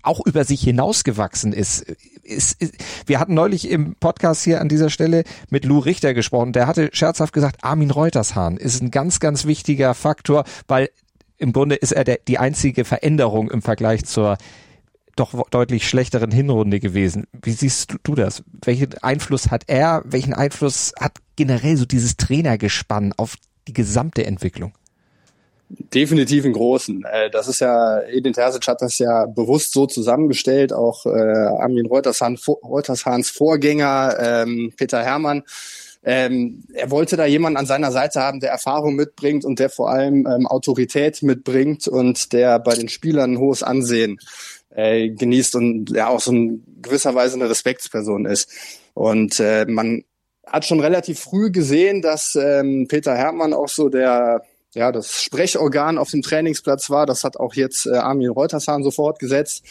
auch 0.04 0.26
über 0.26 0.44
sich 0.44 0.62
hinausgewachsen 0.62 1.54
ist. 1.54 1.82
Ist, 2.24 2.62
ist. 2.62 2.76
Wir 3.06 3.20
hatten 3.20 3.34
neulich 3.34 3.70
im 3.70 3.96
Podcast 3.96 4.44
hier 4.44 4.62
an 4.62 4.70
dieser 4.70 4.90
Stelle 4.90 5.24
mit 5.50 5.66
Lou 5.66 5.80
Richter 5.80 6.14
gesprochen. 6.14 6.54
Der 6.54 6.68
hatte 6.68 6.90
scherzhaft 6.94 7.34
gesagt, 7.34 7.64
Armin 7.64 7.92
Reutershahn 7.92 8.58
ist 8.58 8.82
ein 8.82 8.92
ganz, 8.92 9.20
ganz 9.20 9.46
wichtiger 9.46 9.94
Faktor, 9.94 10.46
weil 10.68 10.90
im 11.38 11.52
Grunde 11.52 11.76
ist 11.76 11.92
er 11.92 12.04
der, 12.04 12.20
die 12.28 12.38
einzige 12.38 12.86
Veränderung 12.86 13.50
im 13.50 13.62
Vergleich 13.62 14.06
zur 14.06 14.38
doch 15.16 15.50
deutlich 15.50 15.88
schlechteren 15.88 16.32
Hinrunde 16.32 16.80
gewesen. 16.80 17.28
Wie 17.34 17.52
siehst 17.52 17.96
du, 18.04 18.16
das? 18.16 18.44
Welchen 18.64 18.98
Einfluss 19.04 19.52
hat 19.52 19.66
er? 19.68 20.02
Welchen 20.06 20.34
Einfluss 20.34 20.94
hat 21.00 21.20
generell 21.36 21.78
so 21.78 21.86
dieses 21.86 22.18
Trainergespann 22.18 23.14
auf 23.18 23.36
die 23.68 23.74
gesamte 23.74 24.26
Entwicklung? 24.26 24.74
Definitiv 25.76 26.46
einen 26.46 26.54
großen. 26.54 27.04
Äh, 27.06 27.30
das 27.32 27.48
ist 27.48 27.62
ja, 27.62 28.02
Edin 28.02 28.34
Terzic 28.34 28.68
hat 28.68 28.82
das 28.82 29.00
ja 29.00 29.26
bewusst 29.26 29.74
so 29.74 29.88
zusammengestellt, 29.88 30.72
auch 30.72 31.06
äh, 31.06 31.10
Armin 31.10 31.88
Reutershahn, 31.88 32.38
Reutershahns 32.64 33.32
Vorgänger 33.32 34.18
ähm, 34.20 34.74
Peter 34.78 35.04
Hermann. 35.04 35.44
Ähm, 36.04 36.64
er 36.74 36.92
wollte 36.92 37.16
da 37.16 37.26
jemanden 37.26 37.58
an 37.58 37.66
seiner 37.66 37.92
Seite 37.92 38.20
haben, 38.20 38.40
der 38.40 38.52
Erfahrung 38.52 38.96
mitbringt 38.96 39.46
und 39.46 39.58
der 39.60 39.70
vor 39.70 39.90
allem 39.90 40.28
ähm, 40.28 40.46
Autorität 40.48 41.24
mitbringt 41.24 41.88
und 41.88 42.34
der 42.34 42.60
bei 42.60 42.76
den 42.76 42.90
Spielern 42.90 43.34
ein 43.34 43.40
hohes 43.40 43.64
Ansehen 43.64 44.20
äh, 44.76 45.10
genießt 45.10 45.56
und 45.56 45.92
ja 45.92 46.10
auch 46.10 46.20
so 46.20 46.32
in 46.32 46.64
gewisser 46.82 47.16
Weise 47.16 47.36
eine 47.36 47.50
Respektsperson 47.50 48.26
ist. 48.26 48.50
Und 48.94 49.40
äh, 49.40 49.66
man 49.68 50.04
hat 50.46 50.66
schon 50.66 50.82
relativ 50.82 51.20
früh 51.20 51.52
gesehen, 51.52 52.02
dass 52.02 52.36
ähm, 52.36 52.86
Peter 52.90 53.16
Hermann 53.16 53.54
auch 53.54 53.70
so 53.70 53.90
der 53.90 54.44
ja, 54.74 54.92
das 54.92 55.22
Sprechorgan 55.22 55.98
auf 55.98 56.12
dem 56.12 56.22
Trainingsplatz 56.22 56.90
war. 56.90 57.06
Das 57.06 57.24
hat 57.24 57.38
auch 57.38 57.54
jetzt 57.54 57.86
äh, 57.86 57.96
Armin 57.96 58.30
Reutershahn 58.30 58.84
sofort 58.84 59.20
gesetzt 59.20 59.64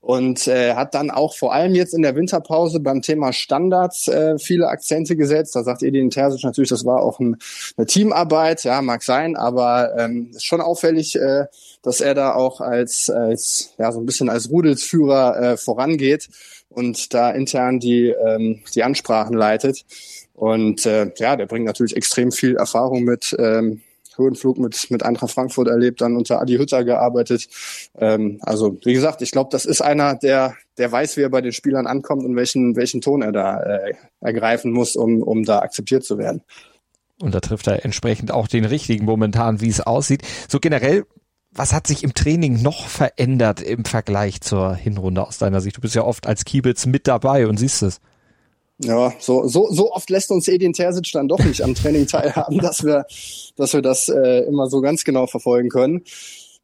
und 0.00 0.48
äh, 0.48 0.74
hat 0.74 0.94
dann 0.94 1.10
auch 1.10 1.36
vor 1.36 1.52
allem 1.52 1.74
jetzt 1.74 1.92
in 1.92 2.02
der 2.02 2.16
Winterpause 2.16 2.80
beim 2.80 3.02
Thema 3.02 3.32
Standards 3.32 4.08
äh, 4.08 4.38
viele 4.38 4.68
Akzente 4.68 5.14
gesetzt. 5.14 5.54
Da 5.54 5.62
sagt 5.62 5.82
Edin 5.82 6.10
Terzic 6.10 6.42
natürlich, 6.42 6.70
das 6.70 6.86
war 6.86 7.02
auch 7.02 7.20
ein, 7.20 7.36
eine 7.76 7.86
Teamarbeit, 7.86 8.64
ja, 8.64 8.80
mag 8.80 9.02
sein, 9.02 9.36
aber 9.36 9.94
ähm, 9.98 10.30
ist 10.30 10.46
schon 10.46 10.62
auffällig, 10.62 11.16
äh, 11.16 11.46
dass 11.82 12.00
er 12.00 12.14
da 12.14 12.34
auch 12.34 12.60
als, 12.60 13.10
als 13.10 13.74
ja, 13.78 13.92
so 13.92 14.00
ein 14.00 14.06
bisschen 14.06 14.30
als 14.30 14.50
Rudelsführer 14.50 15.40
äh, 15.40 15.56
vorangeht 15.58 16.28
und 16.70 17.12
da 17.12 17.30
intern 17.30 17.78
die, 17.78 18.08
ähm, 18.08 18.62
die 18.74 18.82
Ansprachen 18.82 19.36
leitet. 19.36 19.84
Und 20.32 20.86
äh, 20.86 21.12
ja, 21.18 21.36
der 21.36 21.44
bringt 21.44 21.66
natürlich 21.66 21.94
extrem 21.94 22.32
viel 22.32 22.56
Erfahrung 22.56 23.04
mit, 23.04 23.36
ähm, 23.38 23.82
Höhenflug 24.20 24.58
mit, 24.58 24.90
mit 24.90 25.02
Eintracht 25.02 25.32
Frankfurt 25.32 25.68
erlebt, 25.68 26.00
dann 26.00 26.16
unter 26.16 26.40
Adi 26.40 26.56
Hütter 26.56 26.84
gearbeitet. 26.84 27.48
Ähm, 27.98 28.38
also 28.42 28.78
wie 28.84 28.92
gesagt, 28.92 29.22
ich 29.22 29.30
glaube, 29.30 29.50
das 29.50 29.64
ist 29.64 29.80
einer, 29.80 30.14
der, 30.14 30.54
der 30.78 30.92
weiß, 30.92 31.16
wie 31.16 31.22
er 31.22 31.30
bei 31.30 31.40
den 31.40 31.52
Spielern 31.52 31.86
ankommt 31.86 32.24
und 32.24 32.36
welchen, 32.36 32.76
welchen 32.76 33.00
Ton 33.00 33.22
er 33.22 33.32
da 33.32 33.60
äh, 33.62 33.94
ergreifen 34.20 34.72
muss, 34.72 34.96
um, 34.96 35.22
um 35.22 35.44
da 35.44 35.60
akzeptiert 35.60 36.04
zu 36.04 36.18
werden. 36.18 36.42
Und 37.20 37.34
da 37.34 37.40
trifft 37.40 37.66
er 37.66 37.84
entsprechend 37.84 38.32
auch 38.32 38.48
den 38.48 38.64
richtigen 38.64 39.04
momentan, 39.04 39.60
wie 39.60 39.68
es 39.68 39.80
aussieht. 39.80 40.22
So 40.48 40.58
generell, 40.58 41.04
was 41.52 41.72
hat 41.72 41.86
sich 41.86 42.02
im 42.02 42.14
Training 42.14 42.62
noch 42.62 42.86
verändert 42.88 43.60
im 43.60 43.84
Vergleich 43.84 44.40
zur 44.40 44.74
Hinrunde 44.74 45.26
aus 45.26 45.38
deiner 45.38 45.60
Sicht? 45.60 45.76
Du 45.76 45.80
bist 45.80 45.94
ja 45.94 46.04
oft 46.04 46.26
als 46.26 46.44
Kiebitz 46.44 46.86
mit 46.86 47.06
dabei 47.06 47.46
und 47.46 47.58
siehst 47.58 47.82
es. 47.82 48.00
Ja, 48.82 49.12
so, 49.18 49.46
so, 49.46 49.70
so 49.70 49.92
oft 49.92 50.08
lässt 50.08 50.30
uns 50.30 50.48
Edin 50.48 50.72
Terzic 50.72 51.10
dann 51.12 51.28
doch 51.28 51.40
nicht 51.40 51.62
am 51.62 51.74
Training 51.74 52.06
teilhaben, 52.08 52.58
dass 52.58 52.82
wir, 52.82 53.04
dass 53.56 53.74
wir 53.74 53.82
das 53.82 54.08
äh, 54.08 54.44
immer 54.46 54.68
so 54.68 54.80
ganz 54.80 55.04
genau 55.04 55.26
verfolgen 55.26 55.68
können. 55.68 56.02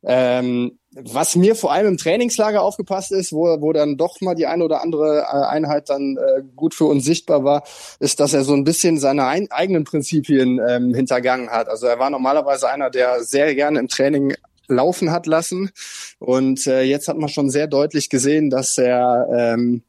Ähm, 0.02 0.78
was 0.92 1.36
mir 1.36 1.56
vor 1.56 1.72
allem 1.72 1.88
im 1.88 1.96
Trainingslager 1.98 2.62
aufgepasst 2.62 3.12
ist, 3.12 3.32
wo, 3.32 3.60
wo 3.60 3.72
dann 3.72 3.98
doch 3.98 4.20
mal 4.20 4.34
die 4.34 4.46
eine 4.46 4.64
oder 4.64 4.80
andere 4.80 5.20
äh, 5.20 5.46
Einheit 5.46 5.90
dann 5.90 6.16
äh, 6.16 6.42
gut 6.54 6.74
für 6.74 6.84
uns 6.86 7.04
sichtbar 7.04 7.44
war, 7.44 7.64
ist, 7.98 8.18
dass 8.20 8.32
er 8.32 8.44
so 8.44 8.54
ein 8.54 8.64
bisschen 8.64 8.98
seine 8.98 9.26
ein, 9.26 9.50
eigenen 9.50 9.84
Prinzipien 9.84 10.60
ähm, 10.66 10.94
hintergangen 10.94 11.50
hat. 11.50 11.68
Also 11.68 11.86
er 11.86 11.98
war 11.98 12.08
normalerweise 12.08 12.68
einer, 12.70 12.88
der 12.88 13.24
sehr 13.24 13.54
gerne 13.54 13.78
im 13.78 13.88
Training 13.88 14.34
laufen 14.68 15.10
hat 15.10 15.26
lassen. 15.26 15.70
Und 16.18 16.66
äh, 16.66 16.82
jetzt 16.82 17.08
hat 17.08 17.18
man 17.18 17.28
schon 17.28 17.50
sehr 17.50 17.66
deutlich 17.66 18.08
gesehen, 18.08 18.48
dass 18.48 18.78
er 18.78 19.28
ähm, 19.36 19.82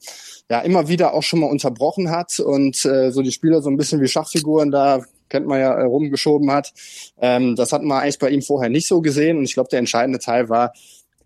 ja 0.50 0.62
immer 0.62 0.88
wieder 0.88 1.14
auch 1.14 1.24
schon 1.24 1.40
mal 1.40 1.50
unterbrochen 1.50 2.10
hat 2.10 2.40
und 2.40 2.86
äh, 2.86 3.12
so 3.12 3.22
die 3.22 3.32
Spieler 3.32 3.62
so 3.62 3.70
ein 3.70 3.78
bisschen 3.78 4.02
wie 4.02 4.08
Schachfiguren 4.08 4.72
da 4.72 5.02
kennt 5.30 5.48
man 5.48 5.60
ja, 5.60 5.74
äh, 5.74 5.84
rumgeschoben 5.84 6.52
hat. 6.52 6.74
Ähm, 7.20 7.56
das 7.56 7.74
hat 7.74 7.84
man 7.84 8.02
eigentlich 8.02 8.20
bei 8.20 8.30
ihm 8.30 8.42
vorher 8.42 8.70
nicht 8.70 8.88
so 8.88 9.02
gesehen 9.02 9.38
und 9.38 9.44
ich 9.44 9.54
glaube, 9.54 9.70
der 9.70 9.80
entscheidende 9.80 10.20
Teil 10.20 10.50
war, 10.50 10.74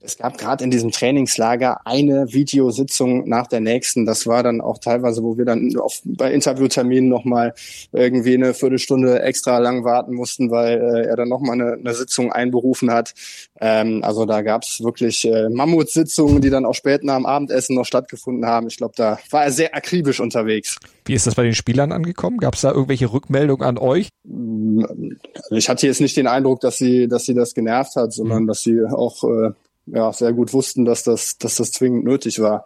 es 0.03 0.17
gab 0.17 0.37
gerade 0.37 0.63
in 0.63 0.71
diesem 0.71 0.91
Trainingslager 0.91 1.85
eine 1.85 2.33
Videositzung 2.33 3.29
nach 3.29 3.47
der 3.47 3.59
nächsten. 3.59 4.05
Das 4.05 4.25
war 4.25 4.41
dann 4.41 4.59
auch 4.59 4.79
teilweise, 4.79 5.21
wo 5.23 5.37
wir 5.37 5.45
dann 5.45 5.75
auf, 5.77 6.01
bei 6.03 6.31
Interviewterminen 6.31 7.07
nochmal 7.07 7.53
irgendwie 7.91 8.33
eine 8.33 8.53
Viertelstunde 8.53 9.21
extra 9.21 9.59
lang 9.59 9.83
warten 9.83 10.15
mussten, 10.15 10.49
weil 10.49 10.79
äh, 10.79 11.07
er 11.07 11.15
dann 11.15 11.29
nochmal 11.29 11.61
eine, 11.61 11.73
eine 11.73 11.93
Sitzung 11.93 12.31
einberufen 12.31 12.91
hat. 12.91 13.13
Ähm, 13.59 14.03
also 14.03 14.25
da 14.25 14.41
gab 14.41 14.63
es 14.63 14.81
wirklich 14.83 15.25
äh, 15.25 15.49
Mammutsitzungen, 15.49 16.41
die 16.41 16.49
dann 16.49 16.65
auch 16.65 16.75
spät 16.75 17.03
nach 17.03 17.17
dem 17.17 17.27
Abendessen 17.27 17.75
noch 17.75 17.85
stattgefunden 17.85 18.45
haben. 18.45 18.67
Ich 18.67 18.77
glaube, 18.77 18.93
da 18.97 19.19
war 19.29 19.43
er 19.43 19.51
sehr 19.51 19.75
akribisch 19.75 20.19
unterwegs. 20.19 20.77
Wie 21.05 21.13
ist 21.13 21.27
das 21.27 21.35
bei 21.35 21.43
den 21.43 21.53
Spielern 21.53 21.91
angekommen? 21.91 22.37
Gab 22.37 22.55
es 22.55 22.61
da 22.61 22.71
irgendwelche 22.71 23.13
Rückmeldungen 23.13 23.67
an 23.67 23.77
euch? 23.77 24.09
Also 24.25 25.55
ich 25.55 25.69
hatte 25.69 25.85
jetzt 25.85 26.01
nicht 26.01 26.17
den 26.17 26.27
Eindruck, 26.27 26.61
dass 26.61 26.77
sie, 26.77 27.07
dass 27.07 27.25
sie 27.25 27.33
das 27.35 27.53
genervt 27.53 27.95
hat, 27.95 28.13
sondern 28.13 28.43
mhm. 28.43 28.47
dass 28.47 28.61
sie 28.61 28.81
auch 28.83 29.23
äh, 29.23 29.51
ja, 29.85 30.11
sehr 30.13 30.33
gut 30.33 30.53
wussten, 30.53 30.85
dass 30.85 31.03
das, 31.03 31.37
dass 31.37 31.55
das 31.55 31.71
zwingend 31.71 32.03
nötig 32.03 32.39
war. 32.39 32.65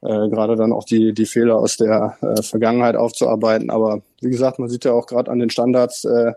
Äh, 0.00 0.28
gerade 0.28 0.54
dann 0.54 0.72
auch 0.72 0.84
die, 0.84 1.12
die 1.12 1.26
Fehler 1.26 1.56
aus 1.56 1.76
der 1.76 2.18
äh, 2.20 2.42
Vergangenheit 2.42 2.94
aufzuarbeiten. 2.94 3.70
Aber 3.70 4.02
wie 4.20 4.30
gesagt, 4.30 4.58
man 4.58 4.68
sieht 4.68 4.84
ja 4.84 4.92
auch 4.92 5.06
gerade 5.06 5.30
an 5.30 5.40
den 5.40 5.50
Standards, 5.50 6.04
äh, 6.04 6.32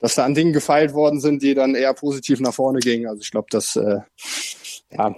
dass 0.00 0.14
da 0.14 0.24
an 0.24 0.34
Dingen 0.34 0.52
gefeilt 0.52 0.94
worden 0.94 1.20
sind, 1.20 1.42
die 1.42 1.54
dann 1.54 1.74
eher 1.74 1.92
positiv 1.92 2.40
nach 2.40 2.54
vorne 2.54 2.78
gingen. 2.78 3.06
Also 3.06 3.20
ich 3.20 3.30
glaube, 3.30 3.48
das 3.50 3.76
äh, 3.76 4.00
ja, 4.90 5.14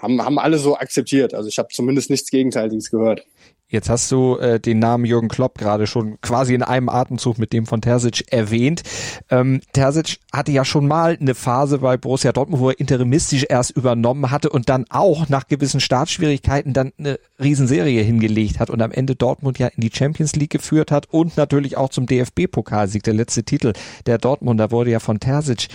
haben, 0.00 0.22
haben 0.22 0.38
alle 0.38 0.58
so 0.58 0.76
akzeptiert. 0.76 1.34
Also 1.34 1.48
ich 1.48 1.58
habe 1.58 1.68
zumindest 1.72 2.10
nichts 2.10 2.30
Gegenteiliges 2.30 2.90
gehört. 2.90 3.24
Jetzt 3.72 3.88
hast 3.88 4.12
du 4.12 4.36
äh, 4.36 4.60
den 4.60 4.80
Namen 4.80 5.06
Jürgen 5.06 5.28
Klopp 5.28 5.56
gerade 5.56 5.86
schon 5.86 6.20
quasi 6.20 6.52
in 6.52 6.62
einem 6.62 6.90
Atemzug 6.90 7.38
mit 7.38 7.54
dem 7.54 7.64
von 7.64 7.80
Terzic 7.80 8.30
erwähnt. 8.30 8.82
Ähm, 9.30 9.62
Terzic 9.72 10.18
hatte 10.30 10.52
ja 10.52 10.66
schon 10.66 10.86
mal 10.86 11.16
eine 11.18 11.34
Phase 11.34 11.78
bei 11.78 11.96
Borussia 11.96 12.32
Dortmund, 12.32 12.60
wo 12.60 12.68
er 12.68 12.78
interimistisch 12.78 13.46
erst 13.48 13.70
übernommen 13.70 14.30
hatte 14.30 14.50
und 14.50 14.68
dann 14.68 14.84
auch 14.90 15.30
nach 15.30 15.46
gewissen 15.46 15.80
Startschwierigkeiten 15.80 16.74
dann 16.74 16.92
eine 16.98 17.18
Riesenserie 17.42 18.02
hingelegt 18.02 18.60
hat 18.60 18.68
und 18.68 18.82
am 18.82 18.92
Ende 18.92 19.14
Dortmund 19.16 19.58
ja 19.58 19.68
in 19.68 19.80
die 19.80 19.90
Champions 19.90 20.36
League 20.36 20.50
geführt 20.50 20.90
hat 20.90 21.06
und 21.08 21.38
natürlich 21.38 21.78
auch 21.78 21.88
zum 21.88 22.04
DFB-Pokalsieg. 22.04 23.02
Der 23.04 23.14
letzte 23.14 23.42
Titel 23.42 23.72
der 24.04 24.18
Dortmunder 24.18 24.70
wurde 24.70 24.90
ja 24.90 25.00
von 25.00 25.18
Terzic 25.18 25.68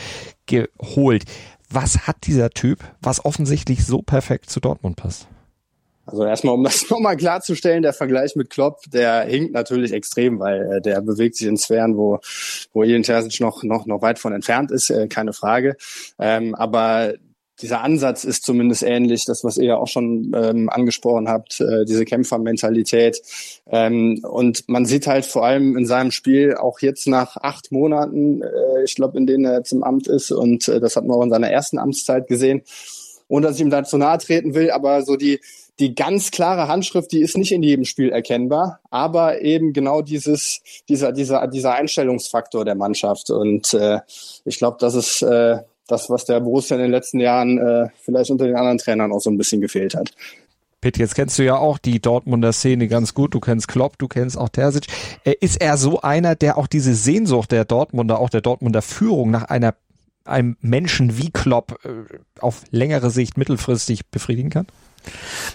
geholt. 0.45 1.23
Was 1.69 2.07
hat 2.07 2.27
dieser 2.27 2.50
Typ, 2.50 2.79
was 3.01 3.25
offensichtlich 3.25 3.86
so 3.86 4.01
perfekt 4.01 4.50
zu 4.50 4.59
Dortmund 4.59 4.95
passt? 4.95 5.27
Also 6.07 6.24
erstmal, 6.24 6.53
um 6.53 6.63
das 6.63 6.89
nochmal 6.89 7.17
klarzustellen, 7.17 7.83
der 7.83 7.93
Vergleich 7.93 8.36
mit 8.36 8.50
Klopp, 8.50 8.79
der 8.88 9.24
hinkt 9.24 9.53
natürlich 9.53 9.91
extrem, 9.91 10.39
weil 10.39 10.77
äh, 10.77 10.81
der 10.81 11.01
bewegt 11.01 11.36
sich 11.36 11.47
in 11.47 11.57
Sphären, 11.57 11.97
wo, 11.97 12.19
wo 12.71 12.83
Ian 12.83 13.03
Terzic 13.03 13.41
noch, 13.41 13.63
noch, 13.63 13.86
noch 13.86 14.01
weit 14.01 14.17
von 14.17 14.33
entfernt 14.33 14.71
ist, 14.71 14.89
äh, 14.89 15.07
keine 15.07 15.33
Frage. 15.33 15.75
Ähm, 16.17 16.55
aber 16.55 17.13
dieser 17.61 17.81
Ansatz 17.81 18.23
ist 18.23 18.43
zumindest 18.43 18.83
ähnlich, 18.83 19.25
das, 19.25 19.43
was 19.43 19.57
ihr 19.57 19.79
auch 19.79 19.87
schon 19.87 20.31
ähm, 20.35 20.69
angesprochen 20.69 21.27
habt, 21.27 21.59
äh, 21.59 21.85
diese 21.85 22.05
Kämpfermentalität. 22.05 23.21
Ähm, 23.67 24.19
und 24.23 24.67
man 24.67 24.85
sieht 24.85 25.07
halt 25.07 25.25
vor 25.25 25.45
allem 25.45 25.77
in 25.77 25.85
seinem 25.85 26.11
Spiel, 26.11 26.55
auch 26.55 26.79
jetzt 26.79 27.07
nach 27.07 27.37
acht 27.37 27.71
Monaten, 27.71 28.41
äh, 28.41 28.83
ich 28.83 28.95
glaube, 28.95 29.17
in 29.17 29.25
denen 29.25 29.45
er 29.45 29.63
im 29.71 29.83
Amt 29.83 30.07
ist, 30.07 30.31
und 30.31 30.67
äh, 30.67 30.79
das 30.79 30.95
hat 30.95 31.05
man 31.05 31.17
auch 31.17 31.23
in 31.23 31.31
seiner 31.31 31.49
ersten 31.49 31.79
Amtszeit 31.79 32.27
gesehen, 32.27 32.61
ohne 33.27 33.47
dass 33.47 33.55
ich 33.55 33.61
ihm 33.61 33.69
da 33.69 33.83
zu 33.83 33.97
nahe 33.97 34.19
treten 34.19 34.53
will, 34.53 34.71
aber 34.71 35.01
so 35.01 35.15
die, 35.15 35.39
die 35.79 35.93
ganz 35.93 36.31
klare 36.31 36.67
Handschrift, 36.67 37.11
die 37.11 37.21
ist 37.21 37.37
nicht 37.37 37.51
in 37.51 37.61
jedem 37.61 37.85
Spiel 37.85 38.09
erkennbar, 38.09 38.79
aber 38.89 39.41
eben 39.41 39.73
genau 39.73 40.01
dieses, 40.01 40.61
dieser, 40.89 41.11
dieser, 41.11 41.47
dieser 41.47 41.73
Einstellungsfaktor 41.73 42.65
der 42.65 42.75
Mannschaft. 42.75 43.29
Und 43.29 43.73
äh, 43.73 43.99
ich 44.45 44.57
glaube, 44.57 44.77
das 44.79 44.95
ist 44.95 45.21
äh, 45.21 45.59
das, 45.88 46.10
was 46.10 46.25
der 46.25 46.39
Borussia 46.39 46.75
in 46.75 46.84
den 46.84 46.91
letzten 46.91 47.20
Jahren 47.20 47.58
äh, 47.58 47.88
vielleicht 48.01 48.29
unter 48.32 48.46
den 48.46 48.56
anderen 48.56 48.77
Trainern 48.77 49.12
auch 49.12 49.22
so 49.22 49.29
ein 49.29 49.38
bisschen 49.38 49.62
gefehlt 49.62 49.96
hat. 49.96 50.12
Pitt, 50.82 50.98
jetzt 50.98 51.15
kennst 51.15 51.39
du 51.39 51.44
ja 51.44 51.58
auch 51.58 51.79
die 51.79 52.00
Dortmunder 52.00 52.53
Szene 52.53 52.88
ganz 52.88 53.13
gut. 53.13 53.34
Du 53.34 53.39
kennst 53.39 53.67
Klopp, 53.67 53.98
du 53.98 54.08
kennst 54.08 54.38
auch 54.38 54.50
Terzic. 54.50 54.88
Äh, 55.24 55.34
ist 55.41 55.60
er 55.60 55.77
so 55.77 56.01
einer, 56.01 56.36
der 56.36 56.58
auch 56.58 56.67
diese 56.67 56.94
Sehnsucht 56.94 57.51
der 57.51 57.65
Dortmunder, 57.65 58.20
auch 58.20 58.29
der 58.29 58.41
Dortmunder 58.41 58.82
Führung 58.82 59.32
nach 59.32 59.46
einer 59.46 59.75
einem 60.27 60.58
Menschen 60.60 61.17
wie 61.17 61.32
Klopp 61.32 61.79
äh, 61.86 62.17
auf 62.39 62.63
längere 62.70 63.10
Sicht 63.10 63.38
mittelfristig 63.38 64.08
befriedigen 64.08 64.50
kann? 64.50 64.67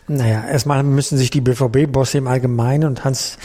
Naja, 0.09 0.45
erstmal 0.49 0.83
müssen 0.83 1.19
sich 1.19 1.31
die 1.31 1.43
BVB-Bosse 1.43 2.19
im 2.19 2.27
Allgemeinen 2.27 2.85
und 2.85 3.05
Hans 3.05 3.39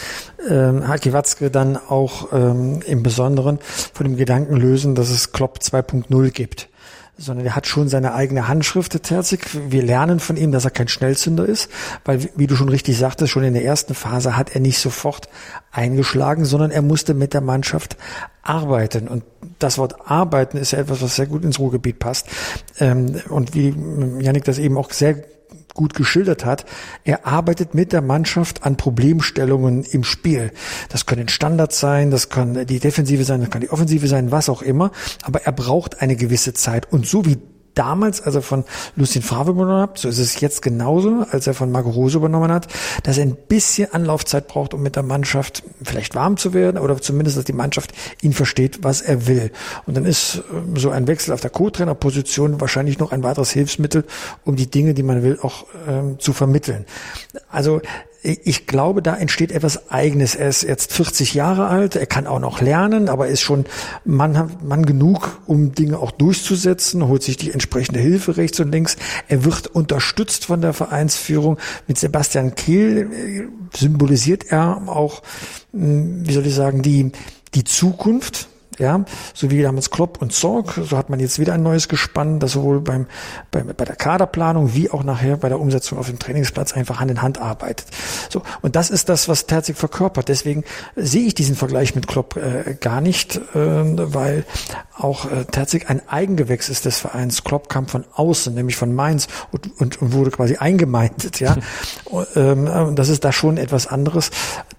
ähm, 0.50 0.88
Haki 0.88 1.12
Watzke 1.12 1.52
dann 1.52 1.76
auch 1.76 2.32
ähm, 2.32 2.80
im 2.86 3.04
Besonderen 3.04 3.60
von 3.94 4.06
dem 4.06 4.16
Gedanken 4.16 4.56
lösen, 4.56 4.96
dass 4.96 5.10
es 5.10 5.34
Klopp 5.34 5.60
2.0 5.60 6.32
gibt 6.32 6.70
sondern 7.18 7.46
er 7.46 7.56
hat 7.56 7.68
schon 7.68 7.88
seine 7.90 8.14
eigene 8.14 8.48
Handschrift, 8.48 8.94
der 8.94 9.02
Terzig. 9.02 9.48
Wir 9.70 9.84
lernen 9.84 10.20
von 10.20 10.38
ihm, 10.38 10.52
dass 10.52 10.66
er 10.66 10.72
kein 10.72 10.88
Schnellzünder 10.88 11.46
ist, 11.46 11.70
weil, 12.06 12.30
wie 12.36 12.48
du 12.48 12.56
schon 12.56 12.70
richtig 12.70 12.98
sagtest, 12.98 13.32
schon 13.32 13.44
in 13.44 13.54
der 13.54 13.66
ersten 13.66 13.94
Phase 13.94 14.38
hat 14.38 14.54
er 14.54 14.62
nicht 14.62 14.80
sofort 14.80 15.28
eingeschlagen, 15.72 16.46
sondern 16.46 16.72
er 16.72 16.82
musste 16.82 17.14
mit 17.14 17.34
der 17.34 17.42
Mannschaft 17.42 17.98
arbeiten. 18.44 19.08
Und 19.08 19.24
das 19.60 19.78
Wort 19.78 19.96
arbeiten 20.10 20.58
ist 20.58 20.72
ja 20.72 20.80
etwas, 20.80 21.02
was 21.02 21.16
sehr 21.16 21.28
gut 21.28 21.44
ins 21.44 21.60
Ruhrgebiet 21.60 22.00
passt. 22.00 22.28
Ähm, 22.80 23.22
und 23.30 23.54
wie 23.54 23.76
Janik 24.20 24.44
das 24.44 24.60
eben 24.60 24.78
auch 24.78 24.92
sehr 24.92 25.24
gut 25.78 25.94
geschildert 25.94 26.44
hat. 26.44 26.66
Er 27.06 27.26
arbeitet 27.26 27.74
mit 27.74 27.94
der 27.94 28.02
Mannschaft 28.02 28.66
an 28.66 28.76
Problemstellungen 28.76 29.86
im 29.86 30.04
Spiel. 30.04 30.52
Das 30.90 31.06
können 31.06 31.30
Standards 31.30 31.80
sein, 31.80 32.12
das 32.12 32.28
kann 32.28 32.66
die 32.66 32.80
Defensive 32.80 33.24
sein, 33.24 33.40
das 33.40 33.50
kann 33.50 33.62
die 33.62 33.70
Offensive 33.70 34.08
sein, 34.08 34.32
was 34.32 34.50
auch 34.50 34.62
immer. 34.62 34.92
Aber 35.24 35.44
er 35.44 35.54
braucht 35.54 36.02
eine 36.02 36.18
gewisse 36.18 36.54
Zeit. 36.54 36.92
Und 36.92 37.08
so 37.08 37.26
wie 37.26 37.38
damals, 37.78 38.22
als 38.22 38.36
er 38.36 38.42
von 38.42 38.64
Lucien 38.96 39.22
Favre 39.22 39.52
übernommen 39.52 39.82
hat, 39.82 39.98
so 40.00 40.10
ist 40.10 40.20
es 40.20 40.40
jetzt 40.40 40.62
genauso, 40.62 41.26
als 41.30 41.48
er 41.48 41.54
von 41.54 41.72
Marco 41.72 41.90
Rose 41.90 42.18
übernommen 42.18 42.52
hat, 42.52 42.68
dass 43.04 43.18
er 43.18 43.26
ein 43.26 43.36
bisschen 43.36 43.94
Anlaufzeit 43.94 44.48
braucht, 44.48 44.74
um 44.74 44.82
mit 44.82 44.96
der 44.96 45.04
Mannschaft 45.04 45.64
vielleicht 45.84 46.16
warm 46.16 46.38
zu 46.38 46.54
werden 46.54 46.78
oder 46.80 47.00
zumindest, 47.02 47.38
dass 47.38 47.46
die 47.46 47.54
Mannschaft 47.54 47.94
ihn 48.22 48.34
versteht, 48.34 48.84
was 48.84 49.02
er 49.02 49.28
will. 49.28 49.52
Und 49.86 49.96
dann 49.96 50.06
ist 50.06 50.38
äh, 50.38 50.80
so 50.80 50.90
ein 50.90 51.08
Wechsel 51.08 51.34
auf 51.34 51.42
der 51.42 51.50
Co-Trainer-Position 51.50 52.60
wahrscheinlich 52.60 53.00
noch 53.00 53.12
ein 53.12 53.24
weiteres 53.24 53.52
Hilfsmittel, 53.52 54.06
um 54.44 54.56
die 54.56 54.70
Dinge, 54.70 54.94
die 54.94 55.04
man 55.04 55.24
will, 55.24 55.40
auch 55.42 55.66
ähm, 55.88 56.20
zu 56.20 56.34
vermitteln. 56.34 56.86
Also 57.50 57.82
ich 58.24 58.68
glaube, 58.68 59.02
da 59.02 59.16
entsteht 59.16 59.52
etwas 59.52 59.92
Eigenes. 59.92 60.36
Er 60.36 60.50
ist 60.50 60.64
jetzt 60.64 60.92
40 60.94 61.34
Jahre 61.34 61.68
alt, 61.68 61.96
er 61.96 62.06
kann 62.06 62.28
auch 62.28 62.40
noch 62.40 62.62
lernen, 62.62 63.10
aber 63.10 63.28
ist 63.28 63.42
schon 63.42 63.66
Mann, 64.06 64.58
Mann 64.64 64.86
genug, 64.86 65.40
um 65.46 65.74
Dinge 65.74 66.00
auch 66.00 66.12
durchzusetzen, 66.12 67.08
holt 67.08 67.24
sich 67.24 67.38
die 67.38 67.52
entsprechende 67.52 68.00
Hilfe 68.00 68.38
rechts 68.38 68.60
und 68.60 68.72
links. 68.72 68.98
Er 69.28 69.46
wird 69.46 69.68
unterstützt 69.68 70.46
von 70.46 70.62
der 70.62 70.74
Vereinsführung. 70.74 71.58
Mit 71.88 71.98
Sebastian 71.98 72.56
Kehl 72.56 73.10
äh, 73.12 73.78
symbolisiert 73.78 74.46
er 74.52 74.88
auch, 74.88 75.22
hm, 75.72 76.28
wie 76.28 76.34
soll 76.34 76.46
ich 76.46 76.56
sagen, 76.56 76.82
die, 76.82 77.12
die 77.54 77.64
Zukunft 77.64 78.50
ja, 78.80 79.06
so 79.34 79.50
wie 79.50 79.62
damals 79.62 79.90
Klopp 79.90 80.22
und 80.22 80.34
Zorg, 80.34 80.80
so 80.84 80.98
hat 80.98 81.10
man 81.10 81.20
jetzt 81.20 81.40
wieder 81.40 81.54
ein 81.54 81.64
neues 81.64 81.88
Gespann, 81.88 82.40
das 82.40 82.52
sowohl 82.52 82.82
beim, 82.82 83.08
bei, 83.52 83.64
bei 83.64 83.86
der 83.86 83.96
Kaderplanung 83.96 84.74
wie 84.74 84.90
auch 84.92 85.04
nachher 85.04 85.38
bei 85.38 85.50
der 85.50 85.60
Umsetzung 85.60 85.98
auf 85.98 86.08
dem 86.08 86.20
Trainingsplatz 86.20 86.74
einfach 86.74 87.00
Hand 87.00 87.12
in 87.12 87.22
Hand 87.22 87.42
arbeitet. 87.42 87.88
So, 88.30 88.42
und 88.62 88.76
das 88.76 88.90
ist 88.90 89.10
das, 89.10 89.28
was 89.28 89.46
Terzig 89.48 89.78
verkörpert. 89.78 90.30
Deswegen 90.30 90.64
sehe 90.96 91.26
ich 91.26 91.36
diesen 91.36 91.56
Vergleich 91.56 91.96
mit 91.96 92.08
Klopp 92.08 92.38
äh, 92.38 92.76
gar 92.80 93.02
nicht, 93.02 93.38
äh, 93.38 93.42
weil 93.56 94.46
auch 94.98 95.32
äh, 95.32 95.46
Terzig 95.46 95.90
ein 95.90 96.08
Eigengewächs 96.08 96.70
ist 96.70 96.86
des 96.86 97.00
Vereins. 97.00 97.44
Klopp 97.44 97.70
kam 97.70 97.88
von 97.88 98.06
außen, 98.14 98.54
nämlich 98.54 98.76
von 98.76 98.94
Mainz 98.94 99.28
und, 99.52 99.80
und, 99.80 100.02
und 100.02 100.14
wurde 100.14 100.32
quasi 100.32 100.58
eingemeindet, 100.58 101.40
ja. 101.40 101.56
ähm, 102.36 102.96
das 102.96 103.10
ist 103.10 103.24
da 103.24 103.32
schon 103.32 103.58
etwas 103.58 103.88
anderes. 103.88 104.32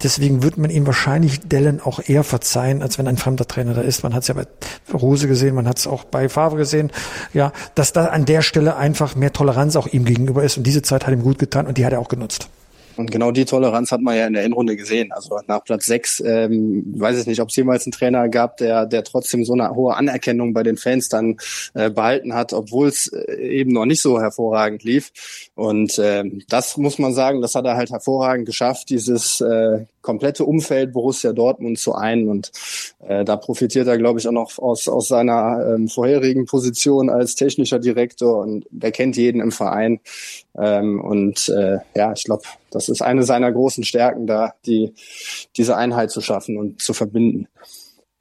Deswegen 0.03 0.43
wird 0.43 0.57
man 0.57 0.69
ihm 0.69 0.85
wahrscheinlich 0.85 1.41
Dellen 1.41 1.81
auch 1.81 1.99
eher 2.05 2.23
verzeihen, 2.23 2.81
als 2.81 2.97
wenn 2.97 3.07
ein 3.07 3.17
fremder 3.17 3.47
Trainer 3.47 3.73
da 3.73 3.81
ist 3.81 3.88
ist. 3.89 4.03
Man 4.03 4.13
hat 4.13 4.21
es 4.21 4.29
ja 4.29 4.35
bei 4.35 4.45
Rose 4.93 5.27
gesehen, 5.27 5.55
man 5.55 5.67
hat 5.67 5.79
es 5.79 5.87
auch 5.87 6.05
bei 6.05 6.29
Favre 6.29 6.55
gesehen, 6.55 6.91
ja, 7.33 7.51
dass 7.75 7.91
da 7.91 8.05
an 8.05 8.23
der 8.25 8.41
Stelle 8.41 8.77
einfach 8.77 9.15
mehr 9.15 9.33
Toleranz 9.33 9.75
auch 9.75 9.87
ihm 9.87 10.05
gegenüber 10.05 10.43
ist. 10.43 10.57
Und 10.57 10.63
diese 10.63 10.81
Zeit 10.81 11.05
hat 11.05 11.13
ihm 11.13 11.23
gut 11.23 11.39
getan 11.39 11.67
und 11.67 11.77
die 11.77 11.85
hat 11.85 11.91
er 11.91 11.99
auch 11.99 12.07
genutzt. 12.07 12.47
Und 12.99 13.11
genau 13.11 13.31
die 13.31 13.45
Toleranz 13.45 13.93
hat 13.93 14.01
man 14.01 14.17
ja 14.17 14.27
in 14.27 14.33
der 14.33 14.43
Endrunde 14.43 14.75
gesehen. 14.75 15.13
Also 15.13 15.39
nach 15.47 15.63
Platz 15.63 15.85
sechs, 15.85 16.19
ähm, 16.19 16.83
weiß 16.97 17.17
ich 17.17 17.27
nicht, 17.27 17.39
ob 17.39 17.47
es 17.47 17.55
jemals 17.55 17.85
einen 17.85 17.93
Trainer 17.93 18.27
gab, 18.27 18.57
der, 18.57 18.85
der 18.85 19.05
trotzdem 19.05 19.45
so 19.45 19.53
eine 19.53 19.73
hohe 19.73 19.95
Anerkennung 19.95 20.53
bei 20.53 20.63
den 20.63 20.75
Fans 20.75 21.07
dann 21.07 21.37
äh, 21.75 21.89
behalten 21.89 22.33
hat, 22.33 22.51
obwohl 22.51 22.89
es 22.89 23.07
äh, 23.07 23.35
eben 23.35 23.71
noch 23.71 23.85
nicht 23.85 24.01
so 24.01 24.19
hervorragend 24.19 24.83
lief. 24.83 25.13
Und 25.55 25.97
ähm, 26.03 26.41
das 26.49 26.75
muss 26.75 26.99
man 26.99 27.13
sagen, 27.13 27.41
das 27.41 27.55
hat 27.55 27.63
er 27.63 27.77
halt 27.77 27.89
hervorragend 27.89 28.45
geschafft, 28.45 28.89
dieses 28.89 29.39
äh, 29.39 29.85
komplette 30.01 30.45
Umfeld 30.45 30.93
Borussia 30.93 31.33
Dortmund 31.33 31.79
zu 31.79 31.93
ein. 31.93 32.27
Und 32.27 32.51
äh, 32.99 33.25
da 33.25 33.37
profitiert 33.37 33.87
er, 33.87 33.97
glaube 33.97 34.19
ich, 34.19 34.27
auch 34.27 34.33
noch 34.33 34.57
aus, 34.57 34.87
aus 34.87 35.07
seiner 35.07 35.75
ähm, 35.75 35.87
vorherigen 35.87 36.45
Position 36.45 37.09
als 37.09 37.35
technischer 37.35 37.79
Direktor 37.79 38.39
und 38.39 38.65
er 38.79 38.91
kennt 38.91 39.17
jeden 39.17 39.41
im 39.41 39.51
Verein. 39.51 39.99
Ähm, 40.57 41.01
und 41.01 41.49
äh, 41.49 41.77
ja, 41.95 42.13
ich 42.13 42.23
glaube, 42.23 42.43
das 42.71 42.89
ist 42.89 43.01
eine 43.01 43.23
seiner 43.23 43.51
großen 43.51 43.83
Stärken 43.83 44.27
da, 44.27 44.53
die 44.65 44.93
diese 45.57 45.75
Einheit 45.77 46.11
zu 46.11 46.21
schaffen 46.21 46.57
und 46.57 46.81
zu 46.81 46.93
verbinden. 46.93 47.47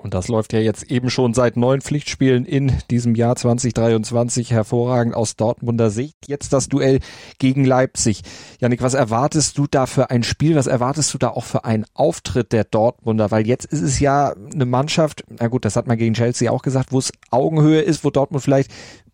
Und 0.00 0.14
das 0.14 0.28
läuft 0.28 0.52
ja 0.52 0.60
jetzt 0.60 0.84
eben 0.84 1.10
schon 1.10 1.34
seit 1.34 1.56
neun 1.56 1.80
Pflichtspielen 1.80 2.44
in 2.44 2.72
diesem 2.88 3.16
Jahr 3.16 3.34
2023 3.34 4.52
hervorragend 4.52 5.12
aus 5.12 5.34
Dortmunder 5.34 5.90
Sicht. 5.90 6.16
Jetzt 6.28 6.52
das 6.52 6.68
Duell 6.68 7.00
gegen 7.40 7.64
Leipzig. 7.64 8.22
Janik, 8.60 8.80
was 8.80 8.94
erwartest 8.94 9.58
du 9.58 9.66
da 9.66 9.86
für 9.86 10.10
ein 10.10 10.22
Spiel? 10.22 10.54
Was 10.54 10.68
erwartest 10.68 11.12
du 11.14 11.18
da 11.18 11.30
auch 11.30 11.44
für 11.44 11.64
einen 11.64 11.84
Auftritt 11.94 12.52
der 12.52 12.62
Dortmunder? 12.62 13.32
Weil 13.32 13.48
jetzt 13.48 13.64
ist 13.64 13.82
es 13.82 13.98
ja 13.98 14.36
eine 14.54 14.66
Mannschaft, 14.66 15.24
na 15.28 15.48
gut, 15.48 15.64
das 15.64 15.74
hat 15.74 15.88
man 15.88 15.98
gegen 15.98 16.14
Chelsea 16.14 16.48
auch 16.48 16.62
gesagt, 16.62 16.92
wo 16.92 17.00
es 17.00 17.10
Augenhöhe 17.30 17.80
ist, 17.80 18.04
wo 18.04 18.10
Dortmund 18.10 18.44
vielleicht 18.44 18.70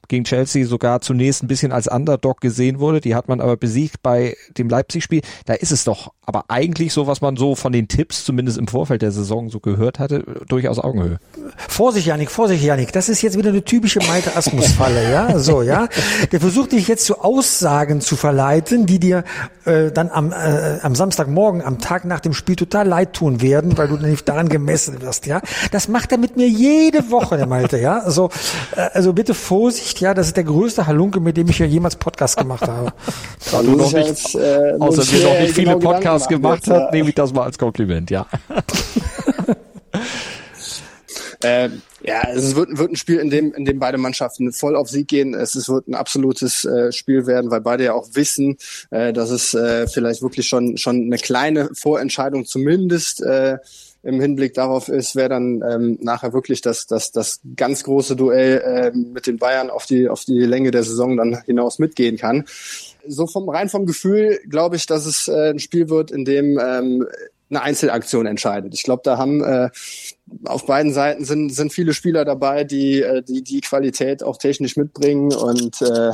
gegen 0.08 0.24
Chelsea 0.24 0.66
sogar 0.66 1.00
zunächst 1.00 1.42
ein 1.42 1.48
bisschen 1.48 1.72
als 1.72 1.88
Underdog 1.88 2.40
gesehen 2.40 2.78
wurde. 2.80 3.00
Die 3.00 3.14
hat 3.14 3.28
man 3.28 3.40
aber 3.40 3.56
besiegt 3.56 4.02
bei 4.02 4.36
dem 4.56 4.68
Leipzig-Spiel. 4.68 5.22
Da 5.46 5.54
ist 5.54 5.72
es 5.72 5.84
doch 5.84 6.12
aber 6.26 6.44
eigentlich 6.48 6.92
so, 6.92 7.06
was 7.06 7.20
man 7.20 7.36
so 7.36 7.54
von 7.54 7.72
den 7.72 7.88
Tipps 7.88 8.24
zumindest 8.24 8.56
im 8.56 8.66
Vorfeld 8.66 9.02
der 9.02 9.12
Saison 9.12 9.50
so 9.50 9.60
gehört 9.60 9.98
hatte, 9.98 10.24
durchaus 10.48 10.78
Augenhöhe. 10.78 11.18
Vorsicht, 11.68 12.06
Janik, 12.06 12.30
Vorsicht, 12.30 12.64
Janik. 12.64 12.92
Das 12.92 13.08
ist 13.08 13.20
jetzt 13.22 13.36
wieder 13.36 13.50
eine 13.50 13.62
typische 13.62 14.00
Malte 14.00 14.34
Asmus-Falle, 14.34 15.10
ja? 15.10 15.38
So, 15.38 15.62
ja? 15.62 15.88
Der 16.32 16.40
versucht 16.40 16.72
dich 16.72 16.88
jetzt 16.88 17.04
zu 17.04 17.20
Aussagen 17.20 18.00
zu 18.00 18.16
verleiten, 18.16 18.86
die 18.86 18.98
dir 18.98 19.24
äh, 19.64 19.90
dann 19.90 20.08
am, 20.08 20.32
äh, 20.32 20.78
am 20.82 20.94
Samstagmorgen, 20.94 21.62
am 21.62 21.78
Tag 21.78 22.04
nach 22.06 22.20
dem 22.20 22.32
Spiel 22.32 22.56
total 22.56 22.88
leid 22.88 23.12
tun 23.12 23.42
werden, 23.42 23.76
weil 23.76 23.88
du 23.88 23.96
nicht 23.96 24.26
daran 24.28 24.48
gemessen 24.48 25.02
wirst, 25.02 25.26
ja? 25.26 25.42
Das 25.72 25.88
macht 25.88 26.12
er 26.12 26.18
mit 26.18 26.36
mir 26.36 26.48
jede 26.48 27.10
Woche, 27.10 27.36
der 27.36 27.46
Malte, 27.46 27.78
ja? 27.78 27.98
Also, 27.98 28.30
äh, 28.76 28.88
also 28.94 29.12
bitte 29.12 29.34
Vorsicht, 29.34 29.93
ja? 30.00 30.14
Das 30.14 30.28
ist 30.28 30.36
der 30.36 30.44
größte 30.44 30.86
Halunke, 30.86 31.20
mit 31.20 31.36
dem 31.36 31.48
ich 31.48 31.58
ja 31.58 31.66
jemals 31.66 31.96
Podcast 31.96 32.36
gemacht 32.36 32.66
habe. 32.66 32.92
Da 33.50 33.62
du 33.62 33.76
noch 33.76 33.92
nicht, 33.92 34.08
jetzt, 34.08 34.34
äh, 34.34 34.74
außer 34.78 35.06
wir 35.12 35.24
noch 35.24 35.40
nicht 35.40 35.54
viele 35.54 35.74
genau 35.74 35.78
Podcasts 35.78 36.26
Podcast 36.26 36.28
gemacht 36.28 36.66
hat, 36.68 36.92
nehme 36.92 37.10
ich 37.10 37.14
das 37.14 37.32
mal 37.32 37.44
als 37.44 37.58
Kompliment, 37.58 38.10
ja. 38.10 38.26
äh, 41.42 41.68
ja, 42.06 42.28
es 42.28 42.54
wird, 42.54 42.76
wird 42.76 42.92
ein 42.92 42.96
Spiel, 42.96 43.18
in 43.18 43.30
dem, 43.30 43.54
in 43.54 43.64
dem 43.64 43.78
beide 43.78 43.96
Mannschaften 43.96 44.52
voll 44.52 44.76
auf 44.76 44.90
Sieg 44.90 45.08
gehen. 45.08 45.32
Es, 45.32 45.54
es 45.54 45.70
wird 45.70 45.88
ein 45.88 45.94
absolutes 45.94 46.66
äh, 46.66 46.92
Spiel 46.92 47.26
werden, 47.26 47.50
weil 47.50 47.62
beide 47.62 47.84
ja 47.84 47.94
auch 47.94 48.08
wissen, 48.12 48.58
äh, 48.90 49.14
dass 49.14 49.30
es 49.30 49.54
äh, 49.54 49.86
vielleicht 49.86 50.20
wirklich 50.20 50.46
schon, 50.46 50.76
schon 50.76 51.04
eine 51.04 51.16
kleine 51.16 51.70
Vorentscheidung 51.72 52.44
zumindest 52.44 53.22
äh, 53.22 53.56
im 54.04 54.20
Hinblick 54.20 54.54
darauf 54.54 54.88
ist, 54.88 55.16
wer 55.16 55.28
dann 55.28 55.62
ähm, 55.68 55.98
nachher 56.00 56.32
wirklich 56.32 56.60
das, 56.60 56.86
das, 56.86 57.10
das 57.10 57.40
ganz 57.56 57.84
große 57.84 58.16
Duell 58.16 58.60
äh, 58.60 58.96
mit 58.96 59.26
den 59.26 59.38
Bayern 59.38 59.70
auf 59.70 59.86
die, 59.86 60.08
auf 60.08 60.24
die 60.24 60.40
Länge 60.40 60.70
der 60.70 60.82
Saison 60.82 61.16
dann 61.16 61.42
hinaus 61.46 61.78
mitgehen 61.78 62.16
kann 62.16 62.44
so 63.06 63.26
vom 63.26 63.48
rein 63.48 63.68
vom 63.68 63.86
Gefühl 63.86 64.40
glaube 64.48 64.76
ich, 64.76 64.86
dass 64.86 65.06
es 65.06 65.28
äh, 65.28 65.50
ein 65.50 65.58
Spiel 65.58 65.88
wird, 65.88 66.10
in 66.10 66.24
dem 66.24 66.58
ähm, 66.58 67.06
eine 67.50 67.62
Einzelaktion 67.62 68.26
entscheidet. 68.26 68.74
Ich 68.74 68.82
glaube, 68.82 69.02
da 69.04 69.18
haben 69.18 69.42
äh, 69.44 69.70
auf 70.44 70.66
beiden 70.66 70.92
Seiten 70.92 71.24
sind 71.24 71.50
sind 71.50 71.72
viele 71.72 71.92
Spieler 71.92 72.24
dabei, 72.24 72.64
die 72.64 73.02
äh, 73.02 73.22
die 73.22 73.42
die 73.42 73.60
Qualität 73.60 74.22
auch 74.22 74.38
technisch 74.38 74.76
mitbringen 74.76 75.32
und 75.32 75.80
äh, 75.82 76.12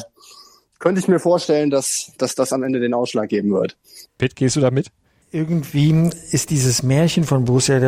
könnte 0.78 1.00
ich 1.00 1.08
mir 1.08 1.20
vorstellen, 1.20 1.70
dass 1.70 2.12
dass 2.18 2.34
das 2.34 2.52
am 2.52 2.62
Ende 2.62 2.80
den 2.80 2.94
Ausschlag 2.94 3.28
geben 3.28 3.52
wird. 3.52 3.76
Pitt, 4.18 4.36
gehst 4.36 4.56
du 4.56 4.60
da 4.60 4.70
mit? 4.70 4.88
Irgendwie 5.32 6.10
ist 6.32 6.50
dieses 6.50 6.82
Märchen 6.82 7.22
von 7.22 7.44
Borussia 7.44 7.80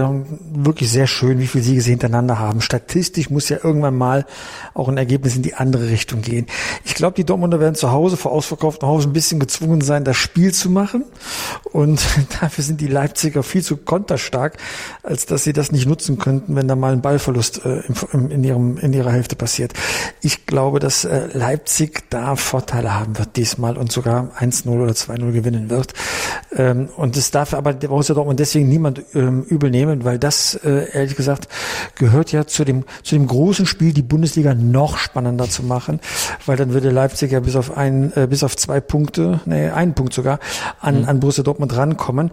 wirklich 0.53 0.89
sehr 0.93 1.09
schön, 1.09 1.41
wie 1.41 1.49
viele 1.49 1.65
Siege 1.65 1.81
sie 1.81 1.91
hintereinander 1.91 2.39
haben. 2.39 2.61
Statistisch 2.61 3.31
muss 3.31 3.49
ja 3.49 3.57
irgendwann 3.65 3.97
mal 3.97 4.27
auch 4.75 4.89
ein 4.89 4.97
Ergebnis 4.97 5.35
in 5.35 5.43
die 5.43 5.55
andere 5.55 5.89
Richtung 5.89 6.23
gehen. 6.23 6.47
Ich 6.85 6.95
glaube, 6.95 7.17
die 7.17 7.25
Dortmunder 7.25 7.59
werden 7.59 7.75
zu 7.75 7.91
Hause 7.91 8.17
vor 8.17 8.31
ausverkauftem 8.31 8.89
Haus 8.89 9.07
ein 9.07 9.13
bisschen 9.13 9.41
gezwungen 9.41 9.81
sein, 9.81 10.05
das 10.05 10.19
Spiel 10.19 10.55
zu 10.55 10.71
machen. 10.71 11.05
Und 11.73 12.01
dafür 12.41 12.63
sind 12.63 12.81
die 12.81 12.87
Leipziger 12.87 13.43
viel 13.43 13.65
zu 13.65 13.77
konterstark, 13.77 14.57
als 15.03 15.27
dass 15.27 15.43
sie 15.43 15.53
das 15.53 15.73
nicht 15.73 15.89
nutzen 15.89 16.19
könnten, 16.19 16.55
wenn 16.55 16.69
da 16.69 16.77
mal 16.77 16.93
ein 16.93 17.03
Ballverlust 17.03 17.65
äh, 17.65 17.83
in, 18.13 18.31
in, 18.31 18.45
ihrem, 18.45 18.79
in 18.79 18.93
ihrer 18.93 19.11
Hälfte 19.11 19.35
passiert. 19.35 19.73
Ich 20.21 20.47
glaube, 20.47 20.79
dass 20.79 21.05
äh, 21.05 21.27
Leipzig 21.33 22.05
da 22.09 22.37
Vorteile 22.37 22.95
haben 22.95 23.19
wird 23.19 23.35
diesmal 23.35 23.77
und 23.77 23.91
sogar 23.91 24.31
1-0 24.39 24.69
oder 24.69 24.93
2-0 24.93 25.33
gewinnen 25.33 25.71
wird. 25.71 25.93
Ähm, 26.55 26.89
und 26.97 27.17
das 27.17 27.32
darf 27.35 27.55
aber 27.55 27.73
Borussia 27.73 28.15
Dortmund 28.15 28.39
deswegen 28.39 28.69
niemand 28.69 29.03
ähm, 29.15 29.43
übel 29.43 29.71
nehmen, 29.71 30.05
weil 30.05 30.19
das, 30.19 30.55
äh, 30.55 30.91
ehrlich 30.93 31.17
gesagt, 31.17 31.49
gehört 31.97 32.33
ja 32.33 32.47
zu 32.47 32.65
dem, 32.65 32.85
zu 33.03 33.15
dem 33.15 33.27
großen 33.27 33.67
Spiel, 33.67 33.93
die 33.93 34.03
Bundesliga 34.03 34.55
noch 34.55 34.99
spannender 34.99 35.49
zu 35.49 35.63
machen, 35.63 36.01
weil 36.47 36.57
dann 36.57 36.73
würde 36.73 36.91
Leipzig 36.91 37.33
ja 37.33 37.41
bis 37.41 37.57
auf 37.57 37.77
ein, 37.77 38.13
äh, 38.17 38.27
bis 38.29 38.45
auf 38.45 38.57
zwei 38.57 38.81
Punkte, 38.81 39.41
nee, 39.47 39.69
einen 39.69 39.95
Punkt 39.95 40.13
sogar, 40.13 40.39
an, 40.81 41.03
mhm. 41.03 41.09
an 41.09 41.21
Borussia 41.21 41.43
Dortmund 41.43 41.77
rankommen. 41.77 42.31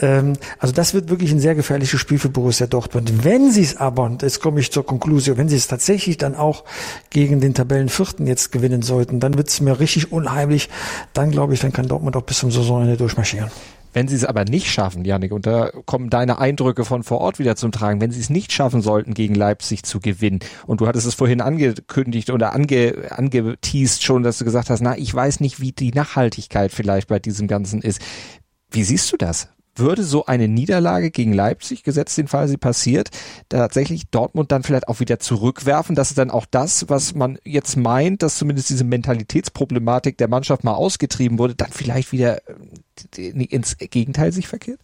Ähm, 0.00 0.34
also 0.58 0.72
das 0.72 0.94
wird 0.94 1.10
wirklich 1.10 1.32
ein 1.32 1.40
sehr 1.40 1.54
gefährliches 1.54 2.00
Spiel 2.00 2.18
für 2.18 2.28
Borussia 2.28 2.66
Dortmund. 2.66 3.24
Wenn 3.24 3.50
sie 3.50 3.62
es 3.62 3.76
aber, 3.76 4.04
und 4.04 4.22
jetzt 4.22 4.40
komme 4.40 4.60
ich 4.60 4.72
zur 4.72 4.86
Konklusion, 4.86 5.36
wenn 5.36 5.48
sie 5.48 5.56
es 5.56 5.66
tatsächlich 5.66 6.16
dann 6.16 6.34
auch 6.34 6.64
gegen 7.10 7.40
den 7.40 7.54
Tabellenvierten 7.54 8.26
jetzt 8.26 8.52
gewinnen 8.52 8.82
sollten, 8.82 9.20
dann 9.20 9.36
wird 9.36 9.48
es 9.48 9.60
mir 9.60 9.78
richtig 9.80 10.12
unheimlich. 10.12 10.68
Dann 11.12 11.30
glaube 11.30 11.54
ich, 11.54 11.60
dann 11.60 11.72
kann 11.72 11.88
Dortmund 11.88 12.16
auch 12.16 12.22
bis 12.22 12.38
zum 12.38 12.50
Saisonende 12.50 12.96
durchmarschieren. 12.96 13.50
Wenn 13.96 14.08
sie 14.08 14.14
es 14.14 14.26
aber 14.26 14.44
nicht 14.44 14.70
schaffen, 14.70 15.06
Janik, 15.06 15.32
und 15.32 15.46
da 15.46 15.70
kommen 15.86 16.10
deine 16.10 16.38
Eindrücke 16.38 16.84
von 16.84 17.02
vor 17.02 17.18
Ort 17.22 17.38
wieder 17.38 17.56
zum 17.56 17.72
Tragen, 17.72 17.98
wenn 17.98 18.10
sie 18.10 18.20
es 18.20 18.28
nicht 18.28 18.52
schaffen 18.52 18.82
sollten, 18.82 19.14
gegen 19.14 19.34
Leipzig 19.34 19.84
zu 19.84 20.00
gewinnen, 20.00 20.40
und 20.66 20.82
du 20.82 20.86
hattest 20.86 21.06
es 21.06 21.14
vorhin 21.14 21.40
angekündigt 21.40 22.28
oder 22.28 22.52
ange, 22.52 23.06
angeteased 23.08 24.02
schon, 24.02 24.22
dass 24.22 24.36
du 24.36 24.44
gesagt 24.44 24.68
hast, 24.68 24.82
na, 24.82 24.98
ich 24.98 25.14
weiß 25.14 25.40
nicht, 25.40 25.60
wie 25.60 25.72
die 25.72 25.92
Nachhaltigkeit 25.92 26.72
vielleicht 26.72 27.08
bei 27.08 27.18
diesem 27.18 27.48
Ganzen 27.48 27.80
ist. 27.80 28.02
Wie 28.70 28.82
siehst 28.82 29.10
du 29.10 29.16
das? 29.16 29.48
würde 29.78 30.04
so 30.04 30.26
eine 30.26 30.48
Niederlage 30.48 31.10
gegen 31.10 31.32
Leipzig, 31.32 31.82
gesetzt 31.82 32.18
den 32.18 32.28
Fall 32.28 32.48
sie 32.48 32.56
passiert, 32.56 33.10
tatsächlich 33.48 34.08
Dortmund 34.10 34.52
dann 34.52 34.62
vielleicht 34.62 34.88
auch 34.88 35.00
wieder 35.00 35.18
zurückwerfen, 35.18 35.94
dass 35.94 36.10
es 36.10 36.16
dann 36.16 36.30
auch 36.30 36.46
das, 36.50 36.88
was 36.88 37.14
man 37.14 37.38
jetzt 37.44 37.76
meint, 37.76 38.22
dass 38.22 38.38
zumindest 38.38 38.70
diese 38.70 38.84
Mentalitätsproblematik 38.84 40.18
der 40.18 40.28
Mannschaft 40.28 40.64
mal 40.64 40.74
ausgetrieben 40.74 41.38
wurde, 41.38 41.54
dann 41.54 41.70
vielleicht 41.70 42.12
wieder 42.12 42.40
ins 43.16 43.76
Gegenteil 43.78 44.32
sich 44.32 44.48
verkehrt? 44.48 44.78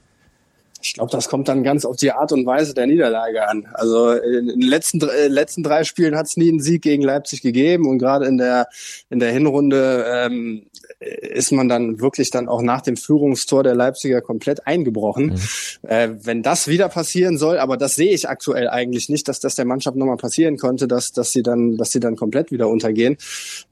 Ich 0.84 0.94
glaube, 0.94 1.12
das 1.12 1.28
kommt 1.28 1.48
dann 1.48 1.62
ganz 1.62 1.84
auf 1.84 1.96
die 1.96 2.12
Art 2.12 2.32
und 2.32 2.44
Weise 2.44 2.74
der 2.74 2.86
Niederlage 2.86 3.48
an. 3.48 3.68
Also 3.74 4.12
in 4.12 4.48
den 4.48 4.60
letzten, 4.60 5.00
äh, 5.00 5.28
letzten 5.28 5.62
drei 5.62 5.84
Spielen 5.84 6.16
hat 6.16 6.26
es 6.26 6.36
nie 6.36 6.48
einen 6.48 6.60
Sieg 6.60 6.82
gegen 6.82 7.02
Leipzig 7.02 7.40
gegeben 7.40 7.86
und 7.88 7.98
gerade 7.98 8.26
in 8.26 8.36
der 8.36 8.66
in 9.08 9.20
der 9.20 9.30
Hinrunde 9.30 10.04
ähm, 10.08 10.66
ist 11.00 11.52
man 11.52 11.68
dann 11.68 12.00
wirklich 12.00 12.30
dann 12.30 12.48
auch 12.48 12.62
nach 12.62 12.80
dem 12.80 12.96
Führungstor 12.96 13.62
der 13.62 13.74
Leipziger 13.74 14.20
komplett 14.20 14.66
eingebrochen. 14.66 15.26
Mhm. 15.26 15.88
Äh, 15.88 16.08
wenn 16.22 16.42
das 16.42 16.66
wieder 16.66 16.88
passieren 16.88 17.38
soll, 17.38 17.58
aber 17.58 17.76
das 17.76 17.94
sehe 17.94 18.12
ich 18.12 18.28
aktuell 18.28 18.68
eigentlich 18.68 19.08
nicht, 19.08 19.28
dass 19.28 19.40
das 19.40 19.54
der 19.54 19.64
Mannschaft 19.64 19.96
nochmal 19.96 20.16
passieren 20.16 20.56
konnte, 20.56 20.88
dass 20.88 21.12
dass 21.12 21.32
sie 21.32 21.42
dann 21.42 21.76
dass 21.76 21.92
sie 21.92 22.00
dann 22.00 22.16
komplett 22.16 22.50
wieder 22.50 22.68
untergehen. 22.68 23.16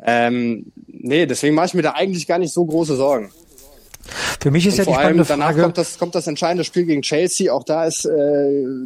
Ähm, 0.04 0.66
nee, 0.86 1.26
deswegen 1.26 1.54
mache 1.54 1.66
ich 1.66 1.74
mir 1.74 1.82
da 1.82 1.92
eigentlich 1.92 2.26
gar 2.26 2.38
nicht 2.38 2.52
so 2.52 2.64
große 2.64 2.94
Sorgen. 2.94 3.30
Für 4.40 4.50
mich 4.50 4.66
ist 4.66 4.78
ja 4.78 4.84
die 4.84 4.92
spannende 4.92 5.24
danach 5.24 5.46
Frage. 5.46 5.62
Kommt 5.62 5.78
das, 5.78 5.98
kommt 5.98 6.14
das 6.14 6.26
entscheidende 6.26 6.64
Spiel 6.64 6.84
gegen 6.84 7.02
Chelsea. 7.02 7.52
Auch 7.52 7.64
da 7.64 7.84
ist 7.84 8.04
äh, 8.04 8.10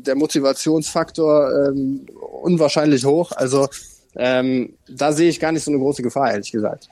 der 0.00 0.14
Motivationsfaktor 0.14 1.68
ähm, 1.68 2.06
unwahrscheinlich 2.42 3.04
hoch. 3.04 3.32
Also 3.32 3.68
ähm, 4.16 4.74
da 4.88 5.12
sehe 5.12 5.28
ich 5.28 5.40
gar 5.40 5.52
nicht 5.52 5.64
so 5.64 5.70
eine 5.70 5.80
große 5.80 6.02
Gefahr, 6.02 6.30
ehrlich 6.32 6.52
gesagt. 6.52 6.88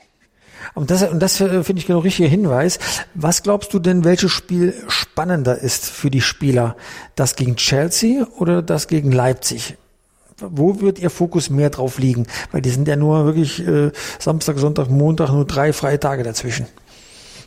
Und 0.75 0.91
das, 0.91 1.03
und 1.03 1.19
das 1.19 1.39
äh, 1.41 1.63
finde 1.63 1.81
ich 1.81 1.87
genau 1.87 1.99
richtiger 1.99 2.29
Hinweis. 2.29 2.79
Was 3.13 3.43
glaubst 3.43 3.73
du 3.73 3.79
denn, 3.79 4.03
welches 4.03 4.31
Spiel 4.31 4.73
spannender 4.87 5.57
ist 5.57 5.85
für 5.85 6.09
die 6.09 6.21
Spieler? 6.21 6.75
Das 7.15 7.35
gegen 7.35 7.55
Chelsea 7.55 8.25
oder 8.37 8.61
das 8.61 8.87
gegen 8.87 9.11
Leipzig? 9.11 9.75
Wo 10.39 10.81
wird 10.81 10.99
Ihr 10.99 11.09
Fokus 11.09 11.49
mehr 11.49 11.69
drauf 11.69 11.99
liegen? 11.99 12.25
Weil 12.51 12.61
die 12.61 12.69
sind 12.69 12.87
ja 12.87 12.95
nur 12.95 13.25
wirklich 13.25 13.65
äh, 13.65 13.91
Samstag, 14.19 14.57
Sonntag, 14.57 14.89
Montag 14.89 15.31
nur 15.31 15.45
drei 15.45 15.73
freie 15.73 15.99
Tage 15.99 16.23
dazwischen. 16.23 16.67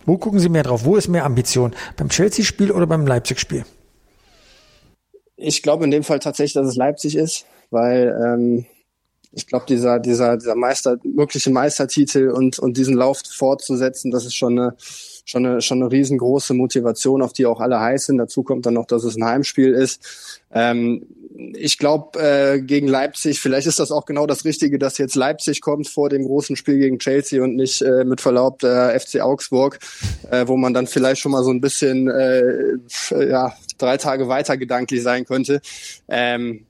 Wo 0.06 0.16
gucken 0.18 0.38
Sie 0.38 0.48
mehr 0.48 0.62
drauf? 0.62 0.84
Wo 0.84 0.96
ist 0.96 1.08
mehr 1.08 1.24
Ambition? 1.24 1.74
Beim 1.96 2.08
Chelsea-Spiel 2.08 2.70
oder 2.70 2.86
beim 2.86 3.06
Leipzig-Spiel? 3.06 3.64
Ich 5.36 5.62
glaube 5.62 5.84
in 5.84 5.90
dem 5.90 6.04
Fall 6.04 6.20
tatsächlich, 6.20 6.54
dass 6.54 6.68
es 6.68 6.76
Leipzig 6.76 7.16
ist, 7.16 7.44
weil 7.70 8.16
ähm, 8.24 8.66
ich 9.32 9.46
glaube, 9.46 9.66
dieser, 9.68 9.98
dieser, 9.98 10.38
dieser 10.38 10.54
Meister, 10.54 10.96
mögliche 11.04 11.50
Meistertitel 11.50 12.30
und, 12.30 12.58
und 12.58 12.78
diesen 12.78 12.94
Lauf 12.94 13.20
fortzusetzen, 13.28 14.10
das 14.10 14.24
ist 14.24 14.34
schon 14.34 14.58
eine, 14.58 14.76
schon 15.26 15.44
eine, 15.44 15.60
schon 15.60 15.82
eine 15.82 15.92
riesengroße 15.92 16.54
Motivation, 16.54 17.20
auf 17.20 17.34
die 17.34 17.44
auch 17.44 17.60
alle 17.60 17.78
heiß 17.78 18.06
sind. 18.06 18.16
Dazu 18.16 18.42
kommt 18.42 18.64
dann 18.64 18.74
noch, 18.74 18.86
dass 18.86 19.04
es 19.04 19.16
ein 19.16 19.24
Heimspiel 19.24 19.74
ist. 19.74 20.40
Ähm, 20.50 21.06
ich 21.54 21.78
glaube, 21.78 22.18
äh, 22.18 22.60
gegen 22.60 22.88
Leipzig, 22.88 23.40
vielleicht 23.40 23.66
ist 23.66 23.78
das 23.78 23.90
auch 23.90 24.06
genau 24.06 24.26
das 24.26 24.44
Richtige, 24.44 24.78
dass 24.78 24.98
jetzt 24.98 25.14
Leipzig 25.14 25.60
kommt 25.60 25.88
vor 25.88 26.08
dem 26.08 26.24
großen 26.24 26.56
Spiel 26.56 26.78
gegen 26.78 26.98
Chelsea 26.98 27.42
und 27.42 27.56
nicht 27.56 27.82
äh, 27.82 28.04
mit 28.04 28.20
Verlaub 28.20 28.60
der 28.60 28.98
FC 28.98 29.20
Augsburg, 29.20 29.78
äh, 30.30 30.46
wo 30.46 30.56
man 30.56 30.72
dann 30.72 30.86
vielleicht 30.86 31.20
schon 31.20 31.32
mal 31.32 31.44
so 31.44 31.50
ein 31.50 31.60
bisschen 31.60 32.08
äh, 32.08 32.76
ja, 33.28 33.54
drei 33.78 33.96
Tage 33.96 34.28
weiter 34.28 34.56
gedanklich 34.56 35.02
sein 35.02 35.24
könnte. 35.24 35.60
Ähm, 36.08 36.66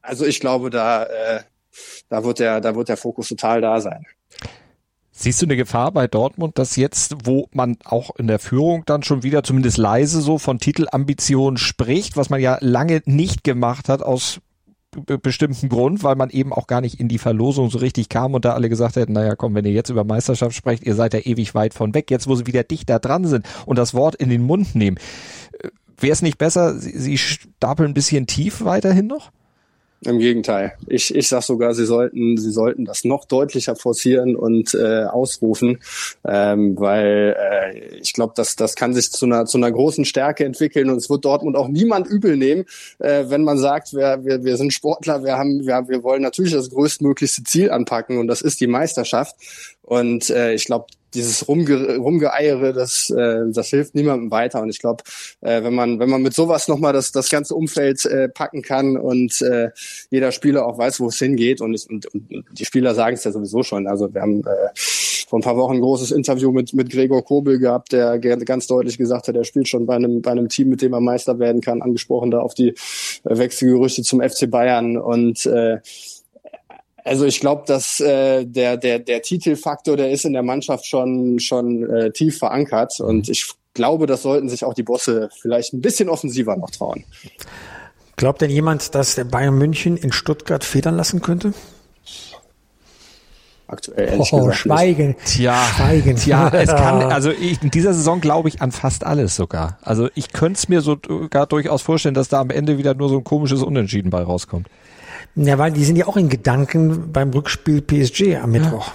also 0.00 0.24
ich 0.24 0.40
glaube, 0.40 0.70
da, 0.70 1.04
äh, 1.04 1.40
da, 2.08 2.24
wird 2.24 2.38
der, 2.38 2.60
da 2.60 2.74
wird 2.74 2.88
der 2.88 2.96
Fokus 2.96 3.28
total 3.28 3.60
da 3.60 3.80
sein. 3.80 4.04
Siehst 5.18 5.40
du 5.40 5.46
eine 5.46 5.56
Gefahr 5.56 5.92
bei 5.92 6.08
Dortmund, 6.08 6.58
dass 6.58 6.76
jetzt, 6.76 7.14
wo 7.24 7.48
man 7.52 7.78
auch 7.86 8.14
in 8.16 8.26
der 8.26 8.38
Führung 8.38 8.82
dann 8.84 9.02
schon 9.02 9.22
wieder 9.22 9.42
zumindest 9.42 9.78
leise 9.78 10.20
so 10.20 10.36
von 10.36 10.58
Titelambitionen 10.58 11.56
spricht, 11.56 12.18
was 12.18 12.28
man 12.28 12.38
ja 12.38 12.58
lange 12.60 13.00
nicht 13.06 13.42
gemacht 13.42 13.88
hat 13.88 14.02
aus 14.02 14.42
bestimmten 15.22 15.70
Grund, 15.70 16.02
weil 16.02 16.16
man 16.16 16.28
eben 16.28 16.52
auch 16.52 16.66
gar 16.66 16.82
nicht 16.82 17.00
in 17.00 17.08
die 17.08 17.16
Verlosung 17.16 17.70
so 17.70 17.78
richtig 17.78 18.10
kam 18.10 18.34
und 18.34 18.44
da 18.44 18.52
alle 18.52 18.68
gesagt 18.68 18.96
hätten, 18.96 19.14
naja, 19.14 19.36
komm, 19.36 19.54
wenn 19.54 19.64
ihr 19.64 19.72
jetzt 19.72 19.88
über 19.88 20.04
Meisterschaft 20.04 20.54
sprecht, 20.54 20.84
ihr 20.84 20.94
seid 20.94 21.14
ja 21.14 21.20
ewig 21.20 21.54
weit 21.54 21.72
von 21.72 21.94
weg. 21.94 22.10
Jetzt, 22.10 22.28
wo 22.28 22.34
sie 22.34 22.46
wieder 22.46 22.62
dichter 22.62 22.98
dran 22.98 23.24
sind 23.24 23.46
und 23.64 23.78
das 23.78 23.94
Wort 23.94 24.16
in 24.16 24.28
den 24.28 24.42
Mund 24.42 24.74
nehmen, 24.74 24.98
äh, 25.62 25.68
wäre 25.98 26.12
es 26.12 26.20
nicht 26.20 26.36
besser, 26.36 26.78
sie, 26.78 26.98
sie 26.98 27.16
stapeln 27.16 27.90
ein 27.90 27.94
bisschen 27.94 28.26
tief 28.26 28.64
weiterhin 28.64 29.06
noch? 29.06 29.30
Im 30.04 30.18
Gegenteil. 30.18 30.74
Ich, 30.86 31.14
ich 31.14 31.26
sag 31.26 31.42
sogar, 31.42 31.74
sie 31.74 31.86
sollten, 31.86 32.36
sie 32.36 32.50
sollten 32.50 32.84
das 32.84 33.04
noch 33.04 33.24
deutlicher 33.24 33.76
forcieren 33.76 34.36
und 34.36 34.74
äh, 34.74 35.04
ausrufen, 35.04 35.80
ähm, 36.24 36.78
weil 36.78 37.34
äh, 37.38 37.96
ich 37.96 38.12
glaube, 38.12 38.34
dass 38.36 38.56
das 38.56 38.76
kann 38.76 38.92
sich 38.92 39.10
zu 39.10 39.24
einer 39.24 39.46
zu 39.46 39.56
einer 39.56 39.72
großen 39.72 40.04
Stärke 40.04 40.44
entwickeln 40.44 40.90
und 40.90 40.98
es 40.98 41.08
wird 41.08 41.24
Dortmund 41.24 41.56
auch 41.56 41.68
niemand 41.68 42.06
übel 42.06 42.36
nehmen, 42.36 42.66
äh, 42.98 43.24
wenn 43.28 43.42
man 43.42 43.56
sagt, 43.58 43.94
wir, 43.94 44.22
wir, 44.22 44.44
wir 44.44 44.58
sind 44.58 44.72
Sportler, 44.72 45.24
wir 45.24 45.38
haben, 45.38 45.66
wir, 45.66 45.88
wir 45.88 46.02
wollen 46.02 46.22
natürlich 46.22 46.52
das 46.52 46.70
größtmöglichste 46.70 47.44
Ziel 47.44 47.70
anpacken 47.70 48.18
und 48.18 48.26
das 48.26 48.42
ist 48.42 48.60
die 48.60 48.66
Meisterschaft. 48.66 49.34
Und 49.82 50.30
äh, 50.30 50.52
ich 50.52 50.66
glaube, 50.66 50.86
dieses 51.16 51.48
Rumge 51.48 51.96
Rumgeeiere, 51.96 52.72
das, 52.72 53.10
äh, 53.10 53.42
das 53.52 53.68
hilft 53.68 53.94
niemandem 53.94 54.30
weiter. 54.30 54.62
Und 54.62 54.70
ich 54.70 54.78
glaube, 54.78 55.02
äh, 55.40 55.62
wenn 55.62 55.74
man 55.74 55.98
wenn 55.98 56.10
man 56.10 56.22
mit 56.22 56.34
sowas 56.34 56.68
nochmal 56.68 56.92
das, 56.92 57.12
das 57.12 57.28
ganze 57.28 57.54
Umfeld 57.54 58.04
äh, 58.04 58.28
packen 58.28 58.62
kann 58.62 58.96
und 58.96 59.40
äh, 59.42 59.70
jeder 60.10 60.32
Spieler 60.32 60.66
auch 60.66 60.78
weiß, 60.78 61.00
wo 61.00 61.08
es 61.08 61.18
hingeht 61.18 61.60
und, 61.60 61.84
und, 61.88 62.06
und 62.06 62.44
die 62.52 62.64
Spieler 62.64 62.94
sagen 62.94 63.16
es 63.16 63.24
ja 63.24 63.32
sowieso 63.32 63.62
schon. 63.62 63.86
Also 63.86 64.12
wir 64.12 64.22
haben 64.22 64.42
äh, 64.42 64.68
vor 65.26 65.40
ein 65.40 65.42
paar 65.42 65.56
Wochen 65.56 65.74
ein 65.74 65.80
großes 65.80 66.12
Interview 66.12 66.52
mit, 66.52 66.72
mit 66.72 66.90
Gregor 66.90 67.24
Kobel 67.24 67.58
gehabt, 67.58 67.92
der 67.92 68.18
ganz 68.18 68.66
deutlich 68.66 68.96
gesagt 68.96 69.28
hat, 69.28 69.34
er 69.34 69.44
spielt 69.44 69.68
schon 69.68 69.86
bei 69.86 69.96
einem, 69.96 70.22
bei 70.22 70.30
einem 70.30 70.48
Team, 70.48 70.68
mit 70.68 70.82
dem 70.82 70.92
er 70.92 71.00
Meister 71.00 71.38
werden 71.38 71.60
kann, 71.60 71.82
angesprochen 71.82 72.30
da 72.30 72.38
auf 72.38 72.54
die 72.54 72.68
äh, 72.68 72.74
Wechselgerüchte 73.24 74.02
zum 74.02 74.20
FC 74.20 74.48
Bayern 74.48 74.96
und 74.96 75.44
äh, 75.46 75.78
also 77.06 77.24
ich 77.24 77.40
glaube, 77.40 77.62
dass 77.66 78.00
äh, 78.00 78.44
der, 78.44 78.76
der, 78.76 78.98
der 78.98 79.22
Titelfaktor, 79.22 79.96
der 79.96 80.10
ist 80.10 80.24
in 80.24 80.32
der 80.32 80.42
Mannschaft 80.42 80.86
schon, 80.86 81.38
schon 81.38 81.88
äh, 81.88 82.10
tief 82.10 82.38
verankert. 82.38 82.98
Und 83.00 83.28
ich 83.28 83.48
glaube, 83.74 84.06
das 84.06 84.22
sollten 84.22 84.48
sich 84.48 84.64
auch 84.64 84.74
die 84.74 84.82
Bosse 84.82 85.28
vielleicht 85.40 85.72
ein 85.72 85.80
bisschen 85.80 86.08
offensiver 86.08 86.56
noch 86.56 86.70
trauen. 86.70 87.04
Glaubt 88.16 88.40
denn 88.40 88.50
jemand, 88.50 88.94
dass 88.94 89.14
der 89.14 89.24
Bayern 89.24 89.56
München 89.56 89.96
in 89.96 90.10
Stuttgart 90.10 90.64
federn 90.64 90.96
lassen 90.96 91.22
könnte? 91.22 91.54
Aktuell 93.68 94.08
ehrlich 94.08 94.32
oh, 94.32 94.38
gesagt 94.38 94.58
Schweigen. 94.58 95.08
Nicht. 95.08 95.24
Tja, 95.26 95.64
Schweigen. 95.76 96.16
Tja, 96.16 96.48
es 96.52 96.70
kann, 96.70 97.02
also 97.12 97.30
ich, 97.30 97.62
in 97.62 97.70
dieser 97.70 97.94
Saison 97.94 98.20
glaube 98.20 98.48
ich 98.48 98.62
an 98.62 98.72
fast 98.72 99.04
alles 99.04 99.36
sogar. 99.36 99.78
Also 99.82 100.08
ich 100.14 100.32
könnte 100.32 100.58
es 100.58 100.68
mir 100.68 100.80
sogar 100.80 101.46
durchaus 101.46 101.82
vorstellen, 101.82 102.14
dass 102.14 102.28
da 102.28 102.40
am 102.40 102.50
Ende 102.50 102.78
wieder 102.78 102.94
nur 102.94 103.08
so 103.08 103.18
ein 103.18 103.24
komisches 103.24 103.62
Unentschieden 103.62 104.10
bei 104.10 104.22
rauskommt. 104.22 104.68
Ja, 105.36 105.58
weil 105.58 105.70
die 105.70 105.84
sind 105.84 105.96
ja 105.96 106.06
auch 106.06 106.16
in 106.16 106.28
Gedanken 106.28 107.12
beim 107.12 107.30
Rückspiel 107.30 107.82
PSG 107.82 108.36
am 108.42 108.52
Mittwoch. 108.52 108.88
Ja. 108.88 108.92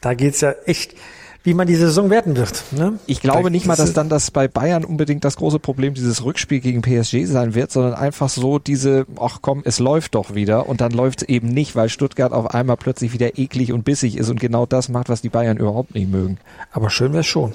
Da 0.00 0.14
geht's 0.14 0.40
ja 0.40 0.54
echt, 0.64 0.94
wie 1.42 1.52
man 1.52 1.66
die 1.66 1.74
Saison 1.74 2.08
werten 2.08 2.36
wird. 2.36 2.64
Ne? 2.72 2.98
Ich 3.06 3.20
glaube 3.20 3.44
da 3.44 3.50
nicht 3.50 3.66
mal, 3.66 3.76
dass 3.76 3.92
dann 3.92 4.08
das 4.08 4.30
bei 4.30 4.48
Bayern 4.48 4.84
unbedingt 4.84 5.22
das 5.24 5.36
große 5.36 5.58
Problem 5.58 5.92
dieses 5.92 6.24
Rückspiel 6.24 6.60
gegen 6.60 6.80
PSG 6.80 7.26
sein 7.26 7.54
wird, 7.54 7.70
sondern 7.70 7.94
einfach 7.94 8.30
so 8.30 8.58
diese, 8.58 9.06
ach 9.20 9.40
komm, 9.42 9.62
es 9.64 9.78
läuft 9.78 10.14
doch 10.14 10.34
wieder 10.34 10.66
und 10.66 10.80
dann 10.80 10.92
läuft 10.92 11.22
es 11.22 11.28
eben 11.28 11.48
nicht, 11.48 11.76
weil 11.76 11.90
Stuttgart 11.90 12.32
auf 12.32 12.54
einmal 12.54 12.78
plötzlich 12.78 13.12
wieder 13.12 13.38
eklig 13.38 13.72
und 13.72 13.84
bissig 13.84 14.16
ist 14.16 14.30
und 14.30 14.40
genau 14.40 14.64
das 14.64 14.88
macht, 14.88 15.10
was 15.10 15.20
die 15.20 15.28
Bayern 15.28 15.58
überhaupt 15.58 15.94
nicht 15.94 16.10
mögen. 16.10 16.38
Aber 16.72 16.88
schön 16.88 17.12
wäre 17.12 17.24
schon. 17.24 17.52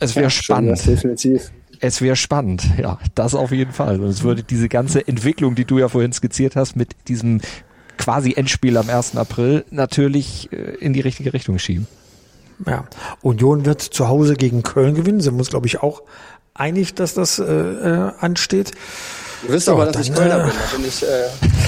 Es 0.00 0.16
wäre 0.16 0.24
ja, 0.24 0.30
spannend. 0.30 0.86
definitiv. 0.86 1.50
Es 1.80 2.00
wäre 2.00 2.16
spannend, 2.16 2.66
ja, 2.78 2.98
das 3.14 3.34
auf 3.34 3.52
jeden 3.52 3.72
Fall. 3.72 4.00
Und 4.00 4.08
es 4.08 4.22
würde 4.22 4.42
diese 4.42 4.68
ganze 4.68 5.06
Entwicklung, 5.06 5.54
die 5.54 5.64
du 5.64 5.78
ja 5.78 5.88
vorhin 5.88 6.12
skizziert 6.12 6.56
hast, 6.56 6.76
mit 6.76 6.96
diesem 7.08 7.40
quasi 7.96 8.34
Endspiel 8.34 8.76
am 8.76 8.88
1. 8.88 9.16
April 9.16 9.64
natürlich 9.70 10.50
äh, 10.52 10.56
in 10.56 10.92
die 10.92 11.00
richtige 11.00 11.32
Richtung 11.32 11.58
schieben. 11.58 11.86
Ja, 12.66 12.84
Union 13.22 13.64
wird 13.64 13.82
zu 13.82 14.08
Hause 14.08 14.34
gegen 14.34 14.62
Köln 14.62 14.94
gewinnen. 14.94 15.20
Sie 15.20 15.30
muss, 15.30 15.50
glaube 15.50 15.66
ich, 15.66 15.82
auch 15.82 16.02
einig, 16.54 16.94
dass 16.94 17.14
das 17.14 17.38
äh, 17.38 17.44
äh, 17.44 18.12
ansteht. 18.18 18.72
Du 19.42 19.52
wisst 19.52 19.68
aber, 19.68 19.86
dass 19.86 19.94
dann, 19.94 20.02
ich 20.02 20.12
Kölner 20.12 20.38
bin, 20.40 20.52
da 20.52 20.76
bin 20.76 20.86
ich 20.86 21.02
äh, 21.04 21.06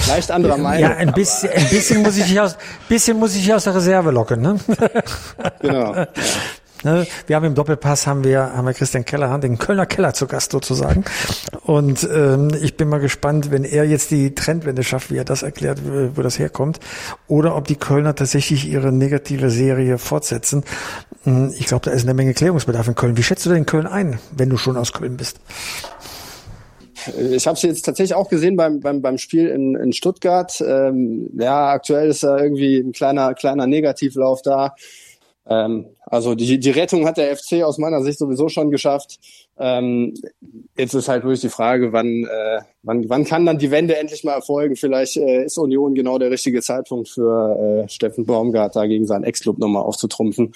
leicht 0.08 0.30
anderer 0.32 0.56
Meinung. 0.58 0.90
Ja, 0.90 0.96
ein 0.96 1.12
bisschen, 1.12 1.50
ein 1.50 1.68
bisschen 1.68 2.02
muss 2.02 2.16
ich 2.16 2.40
aus, 2.40 2.56
bisschen 2.88 3.18
muss 3.18 3.36
ich 3.36 3.52
aus 3.54 3.64
der 3.64 3.76
Reserve 3.76 4.10
locken, 4.10 4.40
ne? 4.40 4.58
genau. 5.60 5.94
Ja. 5.94 6.08
Ne? 6.84 7.06
Wir 7.26 7.36
haben 7.36 7.44
im 7.44 7.54
Doppelpass 7.54 8.06
haben 8.06 8.24
wir, 8.24 8.54
haben 8.54 8.66
wir 8.66 8.74
Christian 8.74 9.04
Keller, 9.04 9.36
den 9.38 9.58
Kölner 9.58 9.86
Keller 9.86 10.14
zu 10.14 10.26
Gast 10.26 10.52
sozusagen. 10.52 11.04
Und 11.64 12.08
ähm, 12.12 12.50
ich 12.60 12.76
bin 12.76 12.88
mal 12.88 13.00
gespannt, 13.00 13.50
wenn 13.50 13.64
er 13.64 13.84
jetzt 13.84 14.10
die 14.10 14.34
Trendwende 14.34 14.82
schafft, 14.82 15.10
wie 15.10 15.16
er 15.16 15.24
das 15.24 15.42
erklärt, 15.42 15.80
wo 16.14 16.22
das 16.22 16.38
herkommt, 16.38 16.80
oder 17.28 17.56
ob 17.56 17.66
die 17.68 17.76
Kölner 17.76 18.14
tatsächlich 18.14 18.68
ihre 18.68 18.92
negative 18.92 19.50
Serie 19.50 19.98
fortsetzen. 19.98 20.64
Hm, 21.24 21.52
ich 21.58 21.66
glaube, 21.66 21.84
da 21.84 21.90
ist 21.90 22.04
eine 22.04 22.14
Menge 22.14 22.34
Klärungsbedarf 22.34 22.88
in 22.88 22.94
Köln. 22.94 23.16
Wie 23.16 23.22
schätzt 23.22 23.46
du 23.46 23.50
denn 23.50 23.66
Köln 23.66 23.86
ein, 23.86 24.18
wenn 24.36 24.50
du 24.50 24.56
schon 24.56 24.76
aus 24.76 24.92
Köln 24.92 25.16
bist? 25.16 25.40
Ich 27.18 27.46
habe 27.46 27.56
es 27.56 27.62
jetzt 27.62 27.84
tatsächlich 27.84 28.14
auch 28.14 28.28
gesehen 28.28 28.56
beim, 28.56 28.80
beim, 28.80 29.00
beim 29.00 29.16
Spiel 29.16 29.48
in, 29.48 29.74
in 29.74 29.92
Stuttgart. 29.92 30.62
Ähm, 30.66 31.30
ja, 31.38 31.70
aktuell 31.70 32.10
ist 32.10 32.22
da 32.22 32.38
irgendwie 32.38 32.78
ein 32.78 32.92
kleiner, 32.92 33.34
kleiner 33.34 33.66
Negativlauf 33.66 34.42
da. 34.42 34.74
Ähm, 35.46 35.86
also 36.06 36.34
die, 36.34 36.58
die 36.58 36.70
Rettung 36.70 37.06
hat 37.06 37.16
der 37.16 37.36
FC 37.36 37.62
aus 37.62 37.78
meiner 37.78 38.02
Sicht 38.02 38.18
sowieso 38.18 38.48
schon 38.48 38.70
geschafft. 38.70 39.18
Ähm, 39.58 40.14
jetzt 40.76 40.94
ist 40.94 41.08
halt 41.08 41.24
wirklich 41.24 41.40
die 41.40 41.48
Frage, 41.48 41.92
wann, 41.92 42.24
äh, 42.24 42.60
wann, 42.82 43.08
wann 43.08 43.24
kann 43.24 43.46
dann 43.46 43.58
die 43.58 43.70
Wende 43.70 43.96
endlich 43.96 44.24
mal 44.24 44.34
erfolgen? 44.34 44.76
Vielleicht 44.76 45.16
äh, 45.16 45.44
ist 45.44 45.58
Union 45.58 45.94
genau 45.94 46.18
der 46.18 46.30
richtige 46.30 46.62
Zeitpunkt 46.62 47.08
für 47.08 47.84
äh, 47.84 47.88
Steffen 47.88 48.26
Baumgart, 48.26 48.76
da 48.76 48.86
gegen 48.86 49.06
seinen 49.06 49.24
Ex-Club 49.24 49.58
nochmal 49.58 49.82
aufzutrumpfen. 49.82 50.52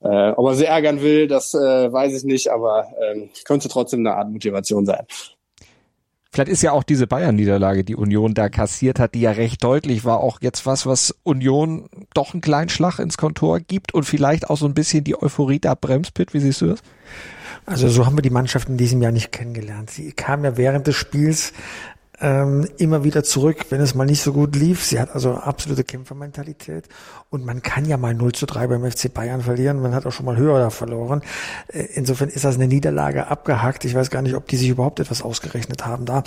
Äh, 0.00 0.30
ob 0.30 0.46
er 0.46 0.54
sie 0.54 0.64
ärgern 0.64 1.02
will, 1.02 1.26
das 1.26 1.54
äh, 1.54 1.92
weiß 1.92 2.16
ich 2.16 2.24
nicht, 2.24 2.48
aber 2.48 2.86
ähm, 3.00 3.30
könnte 3.44 3.68
trotzdem 3.68 4.00
eine 4.00 4.14
Art 4.14 4.30
Motivation 4.30 4.86
sein. 4.86 5.06
Vielleicht 6.30 6.50
ist 6.50 6.62
ja 6.62 6.72
auch 6.72 6.82
diese 6.82 7.06
Bayern-Niederlage, 7.06 7.84
die 7.84 7.96
Union 7.96 8.34
da 8.34 8.50
kassiert 8.50 8.98
hat, 8.98 9.14
die 9.14 9.22
ja 9.22 9.30
recht 9.30 9.64
deutlich 9.64 10.04
war, 10.04 10.20
auch 10.20 10.40
jetzt 10.42 10.66
was, 10.66 10.84
was 10.84 11.14
Union 11.22 11.88
doch 12.12 12.34
einen 12.34 12.42
kleinen 12.42 12.68
Schlag 12.68 12.98
ins 12.98 13.16
Kontor 13.16 13.60
gibt 13.60 13.94
und 13.94 14.04
vielleicht 14.04 14.50
auch 14.50 14.58
so 14.58 14.66
ein 14.66 14.74
bisschen 14.74 15.04
die 15.04 15.20
Euphorie 15.20 15.58
da 15.58 15.74
bremst. 15.74 16.12
Wie 16.32 16.40
siehst 16.40 16.60
du 16.60 16.66
das? 16.66 16.80
Also 17.64 17.88
so 17.88 18.04
haben 18.06 18.16
wir 18.16 18.22
die 18.22 18.30
Mannschaft 18.30 18.68
in 18.68 18.76
diesem 18.76 19.00
Jahr 19.02 19.12
nicht 19.12 19.32
kennengelernt. 19.32 19.90
Sie 19.90 20.12
kam 20.12 20.44
ja 20.44 20.56
während 20.56 20.86
des 20.86 20.96
Spiels 20.96 21.52
ähm, 22.20 22.68
immer 22.78 23.04
wieder 23.04 23.22
zurück, 23.22 23.66
wenn 23.70 23.80
es 23.80 23.94
mal 23.94 24.04
nicht 24.04 24.22
so 24.22 24.32
gut 24.32 24.56
lief. 24.56 24.84
Sie 24.84 24.98
hat 24.98 25.14
also 25.14 25.34
absolute 25.34 25.84
Kämpfermentalität 25.84 26.88
und 27.30 27.44
man 27.44 27.62
kann 27.62 27.84
ja 27.84 27.96
mal 27.96 28.14
0 28.14 28.32
zu 28.32 28.46
3 28.46 28.66
beim 28.66 28.90
FC 28.90 29.12
Bayern 29.12 29.42
verlieren. 29.42 29.80
Man 29.80 29.94
hat 29.94 30.06
auch 30.06 30.12
schon 30.12 30.26
mal 30.26 30.36
höher 30.36 30.58
da 30.58 30.70
verloren. 30.70 31.22
Äh, 31.68 31.84
insofern 31.94 32.28
ist 32.28 32.44
das 32.44 32.56
eine 32.56 32.66
Niederlage 32.66 33.28
abgehakt. 33.28 33.84
Ich 33.84 33.94
weiß 33.94 34.10
gar 34.10 34.22
nicht, 34.22 34.34
ob 34.34 34.48
die 34.48 34.56
sich 34.56 34.68
überhaupt 34.68 34.98
etwas 35.00 35.22
ausgerechnet 35.22 35.86
haben 35.86 36.06
da. 36.06 36.24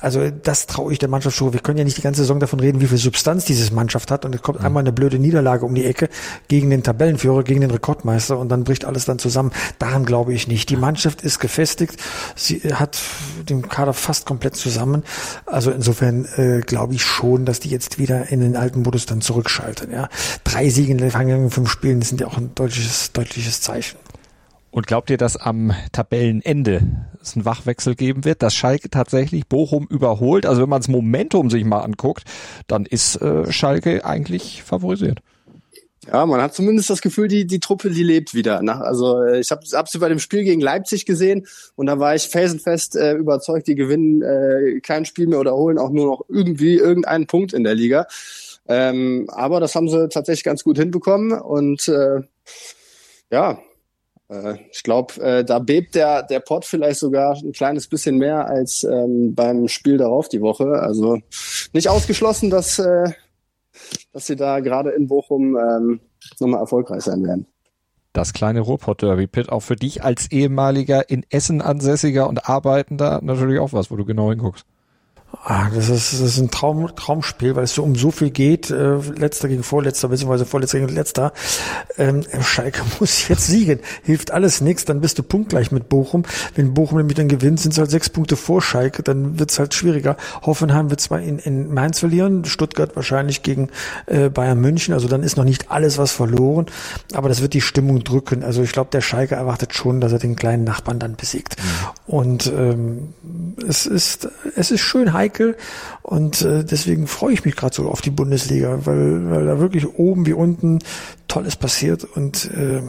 Also 0.00 0.30
das 0.30 0.66
traue 0.66 0.92
ich 0.92 0.98
der 0.98 1.08
Mannschaft 1.08 1.36
schon. 1.36 1.52
Wir 1.52 1.60
können 1.60 1.78
ja 1.78 1.84
nicht 1.84 1.96
die 1.96 2.02
ganze 2.02 2.22
Saison 2.22 2.38
davon 2.38 2.60
reden, 2.60 2.80
wie 2.80 2.86
viel 2.86 2.98
Substanz 2.98 3.44
diese 3.44 3.72
Mannschaft 3.74 4.10
hat 4.10 4.24
und 4.24 4.34
es 4.34 4.42
kommt 4.42 4.60
mhm. 4.60 4.66
einmal 4.66 4.82
eine 4.82 4.92
blöde 4.92 5.18
Niederlage 5.18 5.64
um 5.64 5.74
die 5.74 5.84
Ecke 5.84 6.08
gegen 6.48 6.70
den 6.70 6.82
Tabellenführer, 6.82 7.42
gegen 7.42 7.62
den 7.62 7.70
Rekordmeister 7.70 8.38
und 8.38 8.48
dann 8.48 8.64
bricht 8.64 8.84
alles 8.84 9.06
dann 9.06 9.18
zusammen. 9.18 9.50
Daran 9.78 10.04
glaube 10.04 10.32
ich 10.34 10.46
nicht. 10.46 10.70
Die 10.70 10.76
Mannschaft 10.76 11.22
ist 11.22 11.40
gefestigt. 11.40 12.00
Sie 12.36 12.60
hat 12.74 12.98
den 13.48 13.68
Kader 13.68 13.92
fast 13.92 14.26
komplett 14.26 14.56
zusammen. 14.56 15.02
Also 15.46 15.70
insofern 15.70 16.26
äh, 16.36 16.60
glaube 16.60 16.94
ich 16.94 17.02
schon, 17.02 17.44
dass 17.44 17.60
die 17.60 17.70
jetzt 17.70 17.98
wieder 17.98 18.28
in 18.28 18.40
den 18.40 18.56
alten 18.56 18.82
Modus 18.82 19.06
dann 19.06 19.20
zurückschalten. 19.20 19.92
Ja. 19.92 20.08
Drei 20.44 20.68
Siege 20.68 20.92
in 20.92 20.98
den 20.98 21.10
vergangenen 21.10 21.50
fünf 21.50 21.70
Spielen, 21.70 22.00
das 22.00 22.08
sind 22.08 22.20
ja 22.20 22.26
auch 22.26 22.36
ein 22.36 22.54
deutliches, 22.54 23.12
deutliches 23.12 23.60
Zeichen. 23.60 23.96
Und 24.72 24.86
glaubt 24.86 25.10
ihr, 25.10 25.18
dass 25.18 25.36
am 25.36 25.74
Tabellenende 25.92 26.82
es 27.20 27.36
einen 27.36 27.44
Wachwechsel 27.44 27.94
geben 27.94 28.24
wird, 28.24 28.42
dass 28.42 28.54
Schalke 28.54 28.88
tatsächlich 28.88 29.46
Bochum 29.46 29.86
überholt? 29.86 30.46
Also 30.46 30.62
wenn 30.62 30.70
man 30.70 30.80
das 30.80 30.88
Momentum 30.88 31.50
sich 31.50 31.64
mal 31.64 31.80
anguckt, 31.80 32.24
dann 32.68 32.86
ist 32.86 33.20
äh, 33.20 33.52
Schalke 33.52 34.06
eigentlich 34.06 34.62
favorisiert. 34.62 35.20
Ja, 36.06 36.26
man 36.26 36.40
hat 36.40 36.52
zumindest 36.52 36.90
das 36.90 37.00
Gefühl, 37.00 37.28
die, 37.28 37.46
die 37.46 37.60
Truppe, 37.60 37.90
die 37.90 38.02
lebt 38.02 38.34
wieder. 38.34 38.60
Ne? 38.60 38.74
Also 38.74 39.22
äh, 39.22 39.38
ich 39.38 39.52
habe 39.52 39.62
hab 39.72 39.88
sie 39.88 39.98
bei 39.98 40.08
dem 40.08 40.18
Spiel 40.18 40.42
gegen 40.42 40.60
Leipzig 40.60 41.06
gesehen 41.06 41.46
und 41.76 41.86
da 41.86 42.00
war 42.00 42.14
ich 42.14 42.28
felsenfest 42.28 42.96
äh, 42.96 43.12
überzeugt, 43.14 43.68
die 43.68 43.76
gewinnen 43.76 44.20
äh, 44.22 44.80
kein 44.80 45.04
Spiel 45.04 45.28
mehr 45.28 45.38
oder 45.38 45.54
holen 45.54 45.78
auch 45.78 45.90
nur 45.90 46.06
noch 46.06 46.24
irgendwie 46.28 46.74
irgendeinen 46.74 47.28
Punkt 47.28 47.52
in 47.52 47.62
der 47.62 47.76
Liga. 47.76 48.08
Ähm, 48.66 49.28
aber 49.30 49.60
das 49.60 49.76
haben 49.76 49.88
sie 49.88 50.08
tatsächlich 50.08 50.44
ganz 50.44 50.64
gut 50.64 50.76
hinbekommen 50.76 51.32
und 51.32 51.86
äh, 51.86 52.22
ja, 53.30 53.60
äh, 54.28 54.56
ich 54.72 54.82
glaube, 54.82 55.14
äh, 55.22 55.44
da 55.44 55.58
bebt 55.60 55.94
der, 55.94 56.22
der 56.24 56.40
Pott 56.40 56.64
vielleicht 56.64 56.98
sogar 56.98 57.36
ein 57.36 57.52
kleines 57.52 57.86
bisschen 57.86 58.18
mehr 58.18 58.46
als 58.46 58.84
ähm, 58.84 59.34
beim 59.34 59.68
Spiel 59.68 59.98
darauf 59.98 60.28
die 60.28 60.40
Woche. 60.40 60.80
Also 60.80 61.20
nicht 61.72 61.88
ausgeschlossen, 61.88 62.50
dass 62.50 62.78
äh, 62.78 63.12
dass 64.12 64.26
sie 64.26 64.36
da 64.36 64.60
gerade 64.60 64.90
in 64.90 65.08
Bochum 65.08 65.56
ähm, 65.56 66.00
nochmal 66.40 66.60
erfolgreich 66.60 67.02
sein 67.02 67.24
werden. 67.24 67.46
Das 68.12 68.34
kleine 68.34 68.60
Ruhrpott-Derby, 68.60 69.26
Pitt, 69.26 69.48
auch 69.48 69.60
für 69.60 69.76
dich 69.76 70.04
als 70.04 70.30
ehemaliger 70.30 71.08
in 71.08 71.24
Essen 71.30 71.62
ansässiger 71.62 72.28
und 72.28 72.48
arbeitender 72.48 73.20
natürlich 73.22 73.58
auch 73.58 73.72
was, 73.72 73.90
wo 73.90 73.96
du 73.96 74.04
genau 74.04 74.28
hinguckst. 74.30 74.66
Ah, 75.44 75.68
das 75.74 75.88
ist, 75.88 76.12
das 76.12 76.20
ist 76.20 76.38
ein 76.38 76.52
Traum, 76.52 76.94
Traumspiel, 76.94 77.56
weil 77.56 77.64
es 77.64 77.74
so 77.74 77.82
um 77.82 77.96
so 77.96 78.12
viel 78.12 78.30
geht. 78.30 78.70
Äh, 78.70 78.98
letzter 78.98 79.48
gegen 79.48 79.64
Vorletzter, 79.64 80.06
beziehungsweise 80.06 80.46
Vorletzter 80.46 80.78
gegen 80.78 80.94
Letzter. 80.94 81.32
Ähm, 81.98 82.22
Schalke 82.42 82.82
muss 83.00 83.26
jetzt 83.26 83.48
siegen. 83.48 83.80
Hilft 84.04 84.30
alles 84.30 84.60
nichts, 84.60 84.84
dann 84.84 85.00
bist 85.00 85.18
du 85.18 85.24
punktgleich 85.24 85.72
mit 85.72 85.88
Bochum. 85.88 86.22
Wenn 86.54 86.74
Bochum 86.74 86.98
nämlich 86.98 87.16
dann 87.16 87.26
gewinnt, 87.26 87.58
sind 87.58 87.72
es 87.72 87.78
halt 87.78 87.90
sechs 87.90 88.08
Punkte 88.08 88.36
vor 88.36 88.62
Schalke, 88.62 89.02
dann 89.02 89.40
wird 89.40 89.50
es 89.50 89.58
halt 89.58 89.74
schwieriger. 89.74 90.16
Hoffenheim 90.42 90.90
wird 90.90 91.00
zwar 91.00 91.20
in, 91.20 91.40
in 91.40 91.74
Mainz 91.74 91.98
verlieren, 91.98 92.44
Stuttgart 92.44 92.94
wahrscheinlich 92.94 93.42
gegen 93.42 93.70
äh, 94.06 94.28
Bayern 94.28 94.60
München, 94.60 94.94
also 94.94 95.08
dann 95.08 95.24
ist 95.24 95.36
noch 95.36 95.44
nicht 95.44 95.72
alles 95.72 95.98
was 95.98 96.12
verloren, 96.12 96.66
aber 97.14 97.28
das 97.28 97.42
wird 97.42 97.54
die 97.54 97.60
Stimmung 97.60 98.04
drücken. 98.04 98.44
Also 98.44 98.62
ich 98.62 98.70
glaube, 98.70 98.90
der 98.92 99.00
Schalke 99.00 99.34
erwartet 99.34 99.74
schon, 99.74 100.00
dass 100.00 100.12
er 100.12 100.20
den 100.20 100.36
kleinen 100.36 100.62
Nachbarn 100.62 101.00
dann 101.00 101.16
besiegt. 101.16 101.56
Mhm. 101.56 102.12
Und 102.14 102.46
ähm, 102.46 103.14
es 103.68 103.86
ist, 103.86 104.28
es 104.54 104.70
ist 104.70 104.80
schön 104.80 105.12
heikel 105.12 105.31
heikel 105.32 105.56
und 106.02 106.42
äh, 106.42 106.64
deswegen 106.64 107.06
freue 107.06 107.32
ich 107.34 107.44
mich 107.44 107.56
gerade 107.56 107.74
so 107.74 107.88
auf 107.88 108.00
die 108.00 108.10
Bundesliga, 108.10 108.78
weil, 108.84 109.30
weil 109.30 109.46
da 109.46 109.58
wirklich 109.58 109.86
oben 109.98 110.26
wie 110.26 110.32
unten 110.32 110.80
Tolles 111.28 111.56
passiert 111.56 112.04
und 112.04 112.50
äh, 112.52 112.82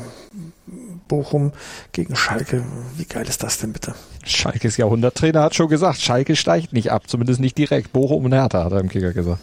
Bochum 1.07 1.51
gegen 1.91 2.15
Schalke. 2.15 2.63
Wie 2.97 3.05
geil 3.05 3.27
ist 3.27 3.43
das 3.43 3.57
denn 3.57 3.73
bitte? 3.73 3.93
Schalkes 4.25 4.77
Jahrhunderttrainer 4.77 5.41
hat 5.41 5.55
schon 5.55 5.67
gesagt, 5.67 5.99
Schalke 5.99 6.35
steigt 6.35 6.73
nicht 6.73 6.91
ab, 6.91 7.03
zumindest 7.07 7.39
nicht 7.39 7.57
direkt. 7.57 7.91
Bochum 7.93 8.25
und 8.25 8.33
Hertha 8.33 8.63
hat 8.63 8.71
er 8.71 8.79
im 8.79 8.89
Kicker 8.89 9.13
gesagt. 9.13 9.41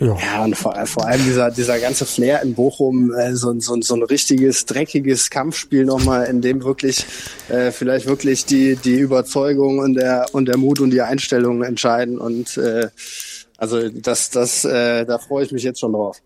Ja, 0.00 0.16
ja 0.16 0.44
und 0.44 0.56
vor, 0.56 0.74
vor 0.86 1.06
allem 1.06 1.22
dieser, 1.24 1.50
dieser 1.50 1.78
ganze 1.78 2.06
Flair 2.06 2.42
in 2.42 2.54
Bochum, 2.54 3.12
äh, 3.12 3.34
so, 3.34 3.58
so, 3.60 3.78
so 3.80 3.94
ein 3.94 4.02
richtiges, 4.02 4.64
dreckiges 4.64 5.28
Kampfspiel 5.28 5.84
nochmal, 5.84 6.26
in 6.26 6.40
dem 6.40 6.64
wirklich 6.64 7.04
äh, 7.48 7.70
vielleicht 7.70 8.06
wirklich 8.06 8.46
die, 8.46 8.76
die 8.76 8.94
Überzeugung 8.94 9.78
und 9.78 9.94
der, 9.94 10.26
und 10.32 10.46
der 10.46 10.56
Mut 10.56 10.80
und 10.80 10.90
die 10.90 11.02
Einstellung 11.02 11.62
entscheiden. 11.62 12.18
Und 12.18 12.56
äh, 12.56 12.88
also 13.58 13.88
das, 13.90 14.30
das, 14.30 14.64
äh, 14.64 15.04
da 15.04 15.18
freue 15.18 15.44
ich 15.44 15.52
mich 15.52 15.62
jetzt 15.62 15.80
schon 15.80 15.92
drauf. 15.92 16.22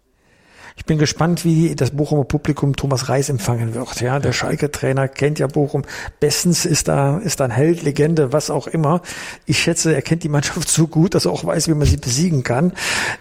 Ich 0.78 0.84
bin 0.84 0.98
gespannt, 0.98 1.42
wie 1.44 1.74
das 1.74 1.90
Bochumer 1.92 2.24
Publikum 2.24 2.76
Thomas 2.76 3.08
Reis 3.08 3.30
empfangen 3.30 3.74
wird. 3.74 4.00
Ja, 4.02 4.18
der 4.18 4.32
Schalke-Trainer 4.32 5.08
kennt 5.08 5.38
ja 5.38 5.46
Bochum 5.46 5.82
bestens, 6.20 6.66
ist 6.66 6.88
da, 6.88 7.16
ist 7.16 7.40
da 7.40 7.46
ein 7.46 7.50
Held, 7.50 7.82
Legende, 7.82 8.34
was 8.34 8.50
auch 8.50 8.66
immer. 8.66 9.00
Ich 9.46 9.58
schätze, 9.58 9.94
er 9.94 10.02
kennt 10.02 10.22
die 10.22 10.28
Mannschaft 10.28 10.68
so 10.68 10.86
gut, 10.86 11.14
dass 11.14 11.24
er 11.24 11.32
auch 11.32 11.44
weiß, 11.44 11.68
wie 11.68 11.74
man 11.74 11.88
sie 11.88 11.96
besiegen 11.96 12.42
kann. 12.44 12.72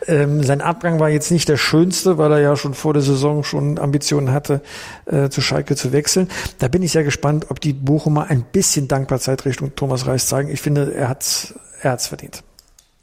Ähm, 0.06 0.44
sein 0.44 0.60
Abgang 0.60 1.00
war 1.00 1.10
jetzt 1.10 1.32
nicht 1.32 1.48
der 1.48 1.58
schönste, 1.58 2.18
weil 2.18 2.34
er 2.34 2.40
ja 2.40 2.58
schon 2.58 2.74
vor 2.74 2.94
der 2.94 3.02
Saison 3.02 3.44
schon 3.44 3.80
Ambitionen 3.80 4.34
hatte, 4.34 4.62
äh, 5.06 5.30
zu 5.30 5.40
Schalke 5.40 5.78
zu 5.78 5.94
wechseln. 5.94 6.28
Da 6.60 6.68
bin 6.68 6.84
ich 6.84 6.92
sehr 6.92 7.06
gespannt, 7.06 7.48
ob 7.50 7.62
die 7.62 7.74
Bochumer 7.74 8.30
ein 8.30 8.44
bisschen 8.44 8.90
Dankbarkeit 8.90 9.46
Richtung 9.46 9.76
Thomas 9.76 10.06
Reis 10.06 10.28
zeigen. 10.28 10.50
Ich 10.50 10.62
finde, 10.62 10.94
er 10.94 11.08
hat's, 11.08 11.56
er 11.82 11.92
hat's 11.92 12.08
verdient. 12.08 12.44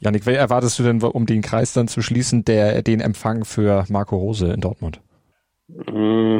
Janik, 0.03 0.25
wer 0.25 0.37
erwartest 0.37 0.79
du 0.79 0.83
denn, 0.83 1.01
um 1.01 1.25
den 1.25 1.41
Kreis 1.41 1.73
dann 1.73 1.87
zu 1.87 2.01
schließen, 2.01 2.45
der 2.45 2.81
den 2.81 2.99
Empfang 2.99 3.45
für 3.45 3.85
Marco 3.89 4.17
Rose 4.17 4.47
in 4.47 4.61
Dortmund? 4.61 4.99
Mm, 5.67 6.39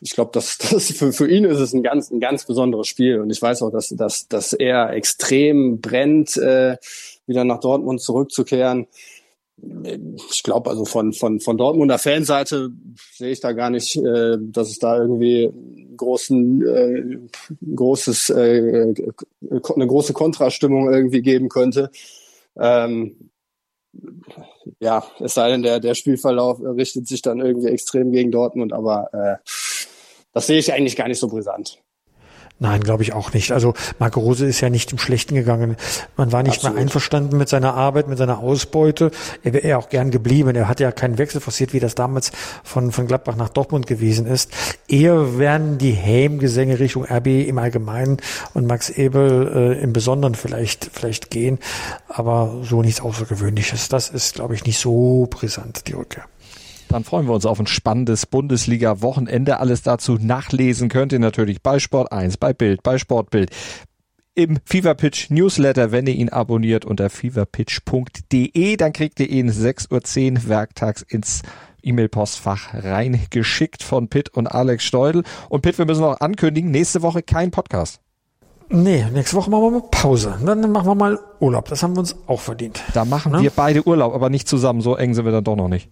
ich 0.00 0.10
glaube, 0.10 0.30
das, 0.32 0.58
das 0.70 0.92
für, 0.92 1.12
für 1.12 1.30
ihn 1.30 1.44
ist 1.44 1.58
es 1.58 1.72
ein 1.72 1.82
ganz, 1.82 2.10
ein 2.10 2.20
ganz 2.20 2.46
besonderes 2.46 2.88
Spiel. 2.88 3.20
Und 3.20 3.30
ich 3.30 3.40
weiß 3.40 3.62
auch, 3.62 3.70
dass, 3.70 3.88
dass, 3.88 4.28
dass 4.28 4.52
er 4.52 4.90
extrem 4.90 5.80
brennt, 5.80 6.36
äh, 6.36 6.76
wieder 7.26 7.44
nach 7.44 7.60
Dortmund 7.60 8.00
zurückzukehren. 8.00 8.86
Ich 10.30 10.44
glaube, 10.44 10.70
also 10.70 10.84
von, 10.84 11.12
von, 11.12 11.40
von 11.40 11.56
Dortmunder 11.58 11.98
Fanseite 11.98 12.70
sehe 13.12 13.32
ich 13.32 13.40
da 13.40 13.52
gar 13.52 13.70
nicht, 13.70 13.96
äh, 13.96 14.36
dass 14.40 14.70
es 14.70 14.78
da 14.78 14.96
irgendwie 14.96 15.50
großen, 15.96 16.66
äh, 16.66 17.18
großes, 17.74 18.30
äh, 18.30 18.94
eine 19.50 19.86
große 19.86 20.12
Kontrastimmung 20.12 20.92
irgendwie 20.92 21.22
geben 21.22 21.48
könnte. 21.48 21.90
Ähm, 22.58 23.30
ja, 24.80 25.04
es 25.20 25.34
sei 25.34 25.50
denn, 25.50 25.62
der, 25.62 25.80
der 25.80 25.94
Spielverlauf 25.94 26.60
richtet 26.60 27.06
sich 27.08 27.22
dann 27.22 27.40
irgendwie 27.40 27.68
extrem 27.68 28.12
gegen 28.12 28.30
Dortmund, 28.30 28.72
aber 28.72 29.12
äh, 29.12 29.36
das 30.32 30.46
sehe 30.46 30.58
ich 30.58 30.72
eigentlich 30.72 30.96
gar 30.96 31.08
nicht 31.08 31.18
so 31.18 31.28
brisant. 31.28 31.82
Nein, 32.60 32.80
glaube 32.80 33.04
ich 33.04 33.12
auch 33.12 33.32
nicht. 33.32 33.52
Also 33.52 33.74
Marco 34.00 34.18
Rose 34.18 34.44
ist 34.44 34.60
ja 34.60 34.68
nicht 34.68 34.90
im 34.90 34.98
Schlechten 34.98 35.36
gegangen. 35.36 35.76
Man 36.16 36.32
war 36.32 36.42
nicht 36.42 36.56
Absolut. 36.56 36.74
mehr 36.74 36.82
einverstanden 36.82 37.38
mit 37.38 37.48
seiner 37.48 37.74
Arbeit, 37.74 38.08
mit 38.08 38.18
seiner 38.18 38.40
Ausbeute. 38.40 39.12
Er 39.44 39.52
wäre 39.52 39.78
auch 39.78 39.88
gern 39.90 40.10
geblieben. 40.10 40.56
Er 40.56 40.66
hat 40.66 40.80
ja 40.80 40.90
keinen 40.90 41.18
Wechsel 41.18 41.40
forciert, 41.40 41.72
wie 41.72 41.78
das 41.78 41.94
damals 41.94 42.32
von, 42.64 42.90
von 42.90 43.06
Gladbach 43.06 43.36
nach 43.36 43.48
Dortmund 43.48 43.86
gewesen 43.86 44.26
ist. 44.26 44.50
Eher 44.88 45.38
werden 45.38 45.78
die 45.78 45.92
Hämgesänge 45.92 46.80
Richtung 46.80 47.04
RB 47.04 47.28
im 47.46 47.58
Allgemeinen 47.58 48.16
und 48.54 48.66
Max 48.66 48.90
Ebel 48.90 49.76
äh, 49.78 49.80
im 49.80 49.92
Besonderen 49.92 50.34
vielleicht, 50.34 50.90
vielleicht 50.92 51.30
gehen. 51.30 51.60
Aber 52.08 52.56
so 52.62 52.82
nichts 52.82 53.00
Außergewöhnliches. 53.00 53.88
Das 53.88 54.08
ist, 54.08 54.34
glaube 54.34 54.54
ich, 54.56 54.64
nicht 54.64 54.80
so 54.80 55.28
brisant, 55.30 55.86
die 55.86 55.92
Rückkehr. 55.92 56.24
Dann 56.88 57.04
freuen 57.04 57.26
wir 57.26 57.34
uns 57.34 57.46
auf 57.46 57.60
ein 57.60 57.66
spannendes 57.66 58.26
Bundesliga-Wochenende. 58.26 59.60
Alles 59.60 59.82
dazu 59.82 60.14
nachlesen 60.20 60.88
könnt 60.88 61.12
ihr 61.12 61.18
natürlich 61.18 61.62
bei 61.62 61.78
Sport 61.78 62.12
1, 62.12 62.38
bei 62.38 62.52
Bild, 62.52 62.82
bei 62.82 62.98
Sportbild, 62.98 63.50
im 64.34 64.58
Feverpitch 64.64 65.30
Newsletter, 65.30 65.90
wenn 65.90 66.06
ihr 66.06 66.14
ihn 66.14 66.28
abonniert 66.28 66.84
unter 66.84 67.10
feverpitch.de. 67.10 68.76
Dann 68.76 68.92
kriegt 68.92 69.20
ihr 69.20 69.28
ihn 69.28 69.50
6.10 69.50 70.32
Uhr 70.32 70.48
werktags 70.48 71.02
ins 71.02 71.42
E-Mail-Postfach 71.82 72.74
reingeschickt 72.74 73.82
von 73.82 74.08
Pitt 74.08 74.28
und 74.30 74.46
Alex 74.46 74.84
Steudel. 74.84 75.24
Und 75.48 75.62
Pitt, 75.62 75.78
wir 75.78 75.86
müssen 75.86 76.02
noch 76.02 76.20
ankündigen, 76.20 76.70
nächste 76.70 77.02
Woche 77.02 77.22
kein 77.22 77.50
Podcast. 77.50 78.00
Nee, 78.70 79.06
nächste 79.12 79.36
Woche 79.36 79.50
machen 79.50 79.62
wir 79.62 79.70
mal 79.70 79.88
Pause. 79.90 80.38
Dann 80.44 80.70
machen 80.70 80.86
wir 80.86 80.94
mal 80.94 81.18
Urlaub. 81.40 81.68
Das 81.68 81.82
haben 81.82 81.96
wir 81.96 82.00
uns 82.00 82.16
auch 82.26 82.40
verdient. 82.40 82.82
Da 82.92 83.04
machen 83.04 83.32
Na? 83.32 83.42
wir 83.42 83.50
beide 83.50 83.86
Urlaub, 83.86 84.14
aber 84.14 84.28
nicht 84.28 84.46
zusammen. 84.46 84.82
So 84.82 84.94
eng 84.96 85.14
sind 85.14 85.24
wir 85.24 85.32
dann 85.32 85.44
doch 85.44 85.56
noch 85.56 85.68
nicht. 85.68 85.90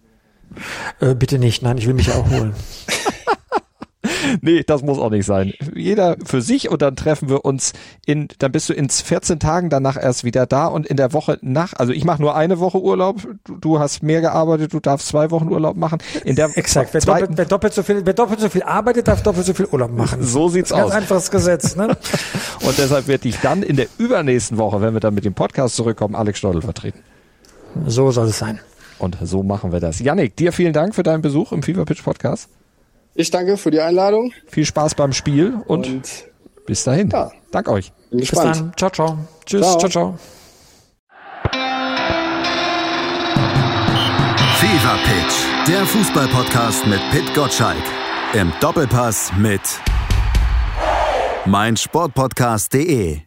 Äh, 0.99 1.15
bitte 1.15 1.39
nicht, 1.39 1.61
nein, 1.61 1.77
ich 1.77 1.87
will 1.87 1.93
mich 1.93 2.07
ja 2.07 2.15
auch 2.15 2.29
holen. 2.29 2.53
nee, 4.41 4.63
das 4.65 4.81
muss 4.81 4.99
auch 4.99 5.09
nicht 5.09 5.25
sein. 5.25 5.53
Jeder 5.75 6.17
für 6.23 6.41
sich 6.41 6.69
und 6.69 6.81
dann 6.81 6.95
treffen 6.95 7.29
wir 7.29 7.45
uns 7.45 7.73
in, 8.05 8.27
dann 8.39 8.51
bist 8.51 8.69
du 8.69 8.73
in 8.73 8.89
14 8.89 9.39
Tagen 9.39 9.69
danach 9.69 10.01
erst 10.01 10.23
wieder 10.23 10.45
da 10.45 10.67
und 10.67 10.85
in 10.85 10.97
der 10.97 11.13
Woche 11.13 11.37
nach, 11.41 11.73
also 11.73 11.93
ich 11.93 12.03
mache 12.03 12.21
nur 12.21 12.35
eine 12.35 12.59
Woche 12.59 12.81
Urlaub, 12.81 13.27
du, 13.43 13.57
du, 13.57 13.79
hast 13.79 14.03
mehr 14.03 14.21
gearbeitet, 14.21 14.73
du 14.73 14.79
darfst 14.79 15.07
zwei 15.07 15.31
Wochen 15.31 15.49
Urlaub 15.49 15.77
machen. 15.77 15.99
In 16.23 16.35
der 16.35 16.55
Exakt, 16.57 16.93
wer 16.93 17.01
doppelt, 17.01 17.31
wer 17.35 17.45
doppelt, 17.45 17.73
so 17.73 17.83
viel, 17.83 18.05
wer 18.05 18.13
doppelt 18.13 18.39
so 18.39 18.49
viel 18.49 18.63
arbeitet, 18.63 19.07
darf 19.07 19.23
doppelt 19.23 19.45
so 19.45 19.53
viel 19.53 19.67
Urlaub 19.67 19.91
machen. 19.91 20.23
So 20.23 20.49
sieht's 20.49 20.69
Ganz 20.69 20.83
aus. 20.83 20.91
Ganz 20.91 21.03
einfaches 21.03 21.31
Gesetz, 21.31 21.75
ne? 21.75 21.87
und 22.65 22.77
deshalb 22.77 23.07
werde 23.07 23.27
ich 23.27 23.37
dann 23.39 23.63
in 23.63 23.75
der 23.75 23.87
übernächsten 23.97 24.57
Woche, 24.57 24.81
wenn 24.81 24.93
wir 24.93 24.99
dann 24.99 25.13
mit 25.13 25.25
dem 25.25 25.33
Podcast 25.33 25.75
zurückkommen, 25.75 26.15
Alex 26.15 26.39
Stoddel 26.39 26.61
vertreten. 26.61 26.99
So 27.85 28.11
soll 28.11 28.27
es 28.27 28.39
sein. 28.39 28.59
Und 28.99 29.17
so 29.21 29.43
machen 29.43 29.71
wir 29.71 29.79
das. 29.79 29.99
Yannick, 29.99 30.35
dir 30.35 30.51
vielen 30.51 30.73
Dank 30.73 30.95
für 30.95 31.03
deinen 31.03 31.21
Besuch 31.21 31.51
im 31.51 31.63
Fever 31.63 31.85
Pitch 31.85 32.03
Podcast. 32.03 32.49
Ich 33.13 33.31
danke 33.31 33.57
für 33.57 33.71
die 33.71 33.79
Einladung. 33.79 34.31
Viel 34.47 34.65
Spaß 34.65 34.95
beim 34.95 35.11
Spiel 35.13 35.55
und, 35.67 35.87
und 35.87 36.25
bis 36.65 36.83
dahin. 36.83 37.09
Ja. 37.09 37.31
Dank 37.51 37.67
euch. 37.67 37.91
Bin 38.11 38.19
bis 38.19 38.29
dann. 38.29 38.73
Ciao, 38.77 38.89
ciao. 38.91 39.17
Tschüss. 39.45 39.61
Ciao, 39.61 39.79
ciao. 39.79 39.89
ciao. 39.89 40.19
Fever 44.59 44.97
Pitch, 45.03 45.67
der 45.67 45.85
Fußballpodcast 45.85 46.87
mit 46.87 46.99
Pit 47.11 47.33
Gottschalk. 47.33 47.83
Im 48.33 48.51
Doppelpass 48.59 49.31
mit 49.37 49.61
meinsportpodcast.de. 51.45 53.26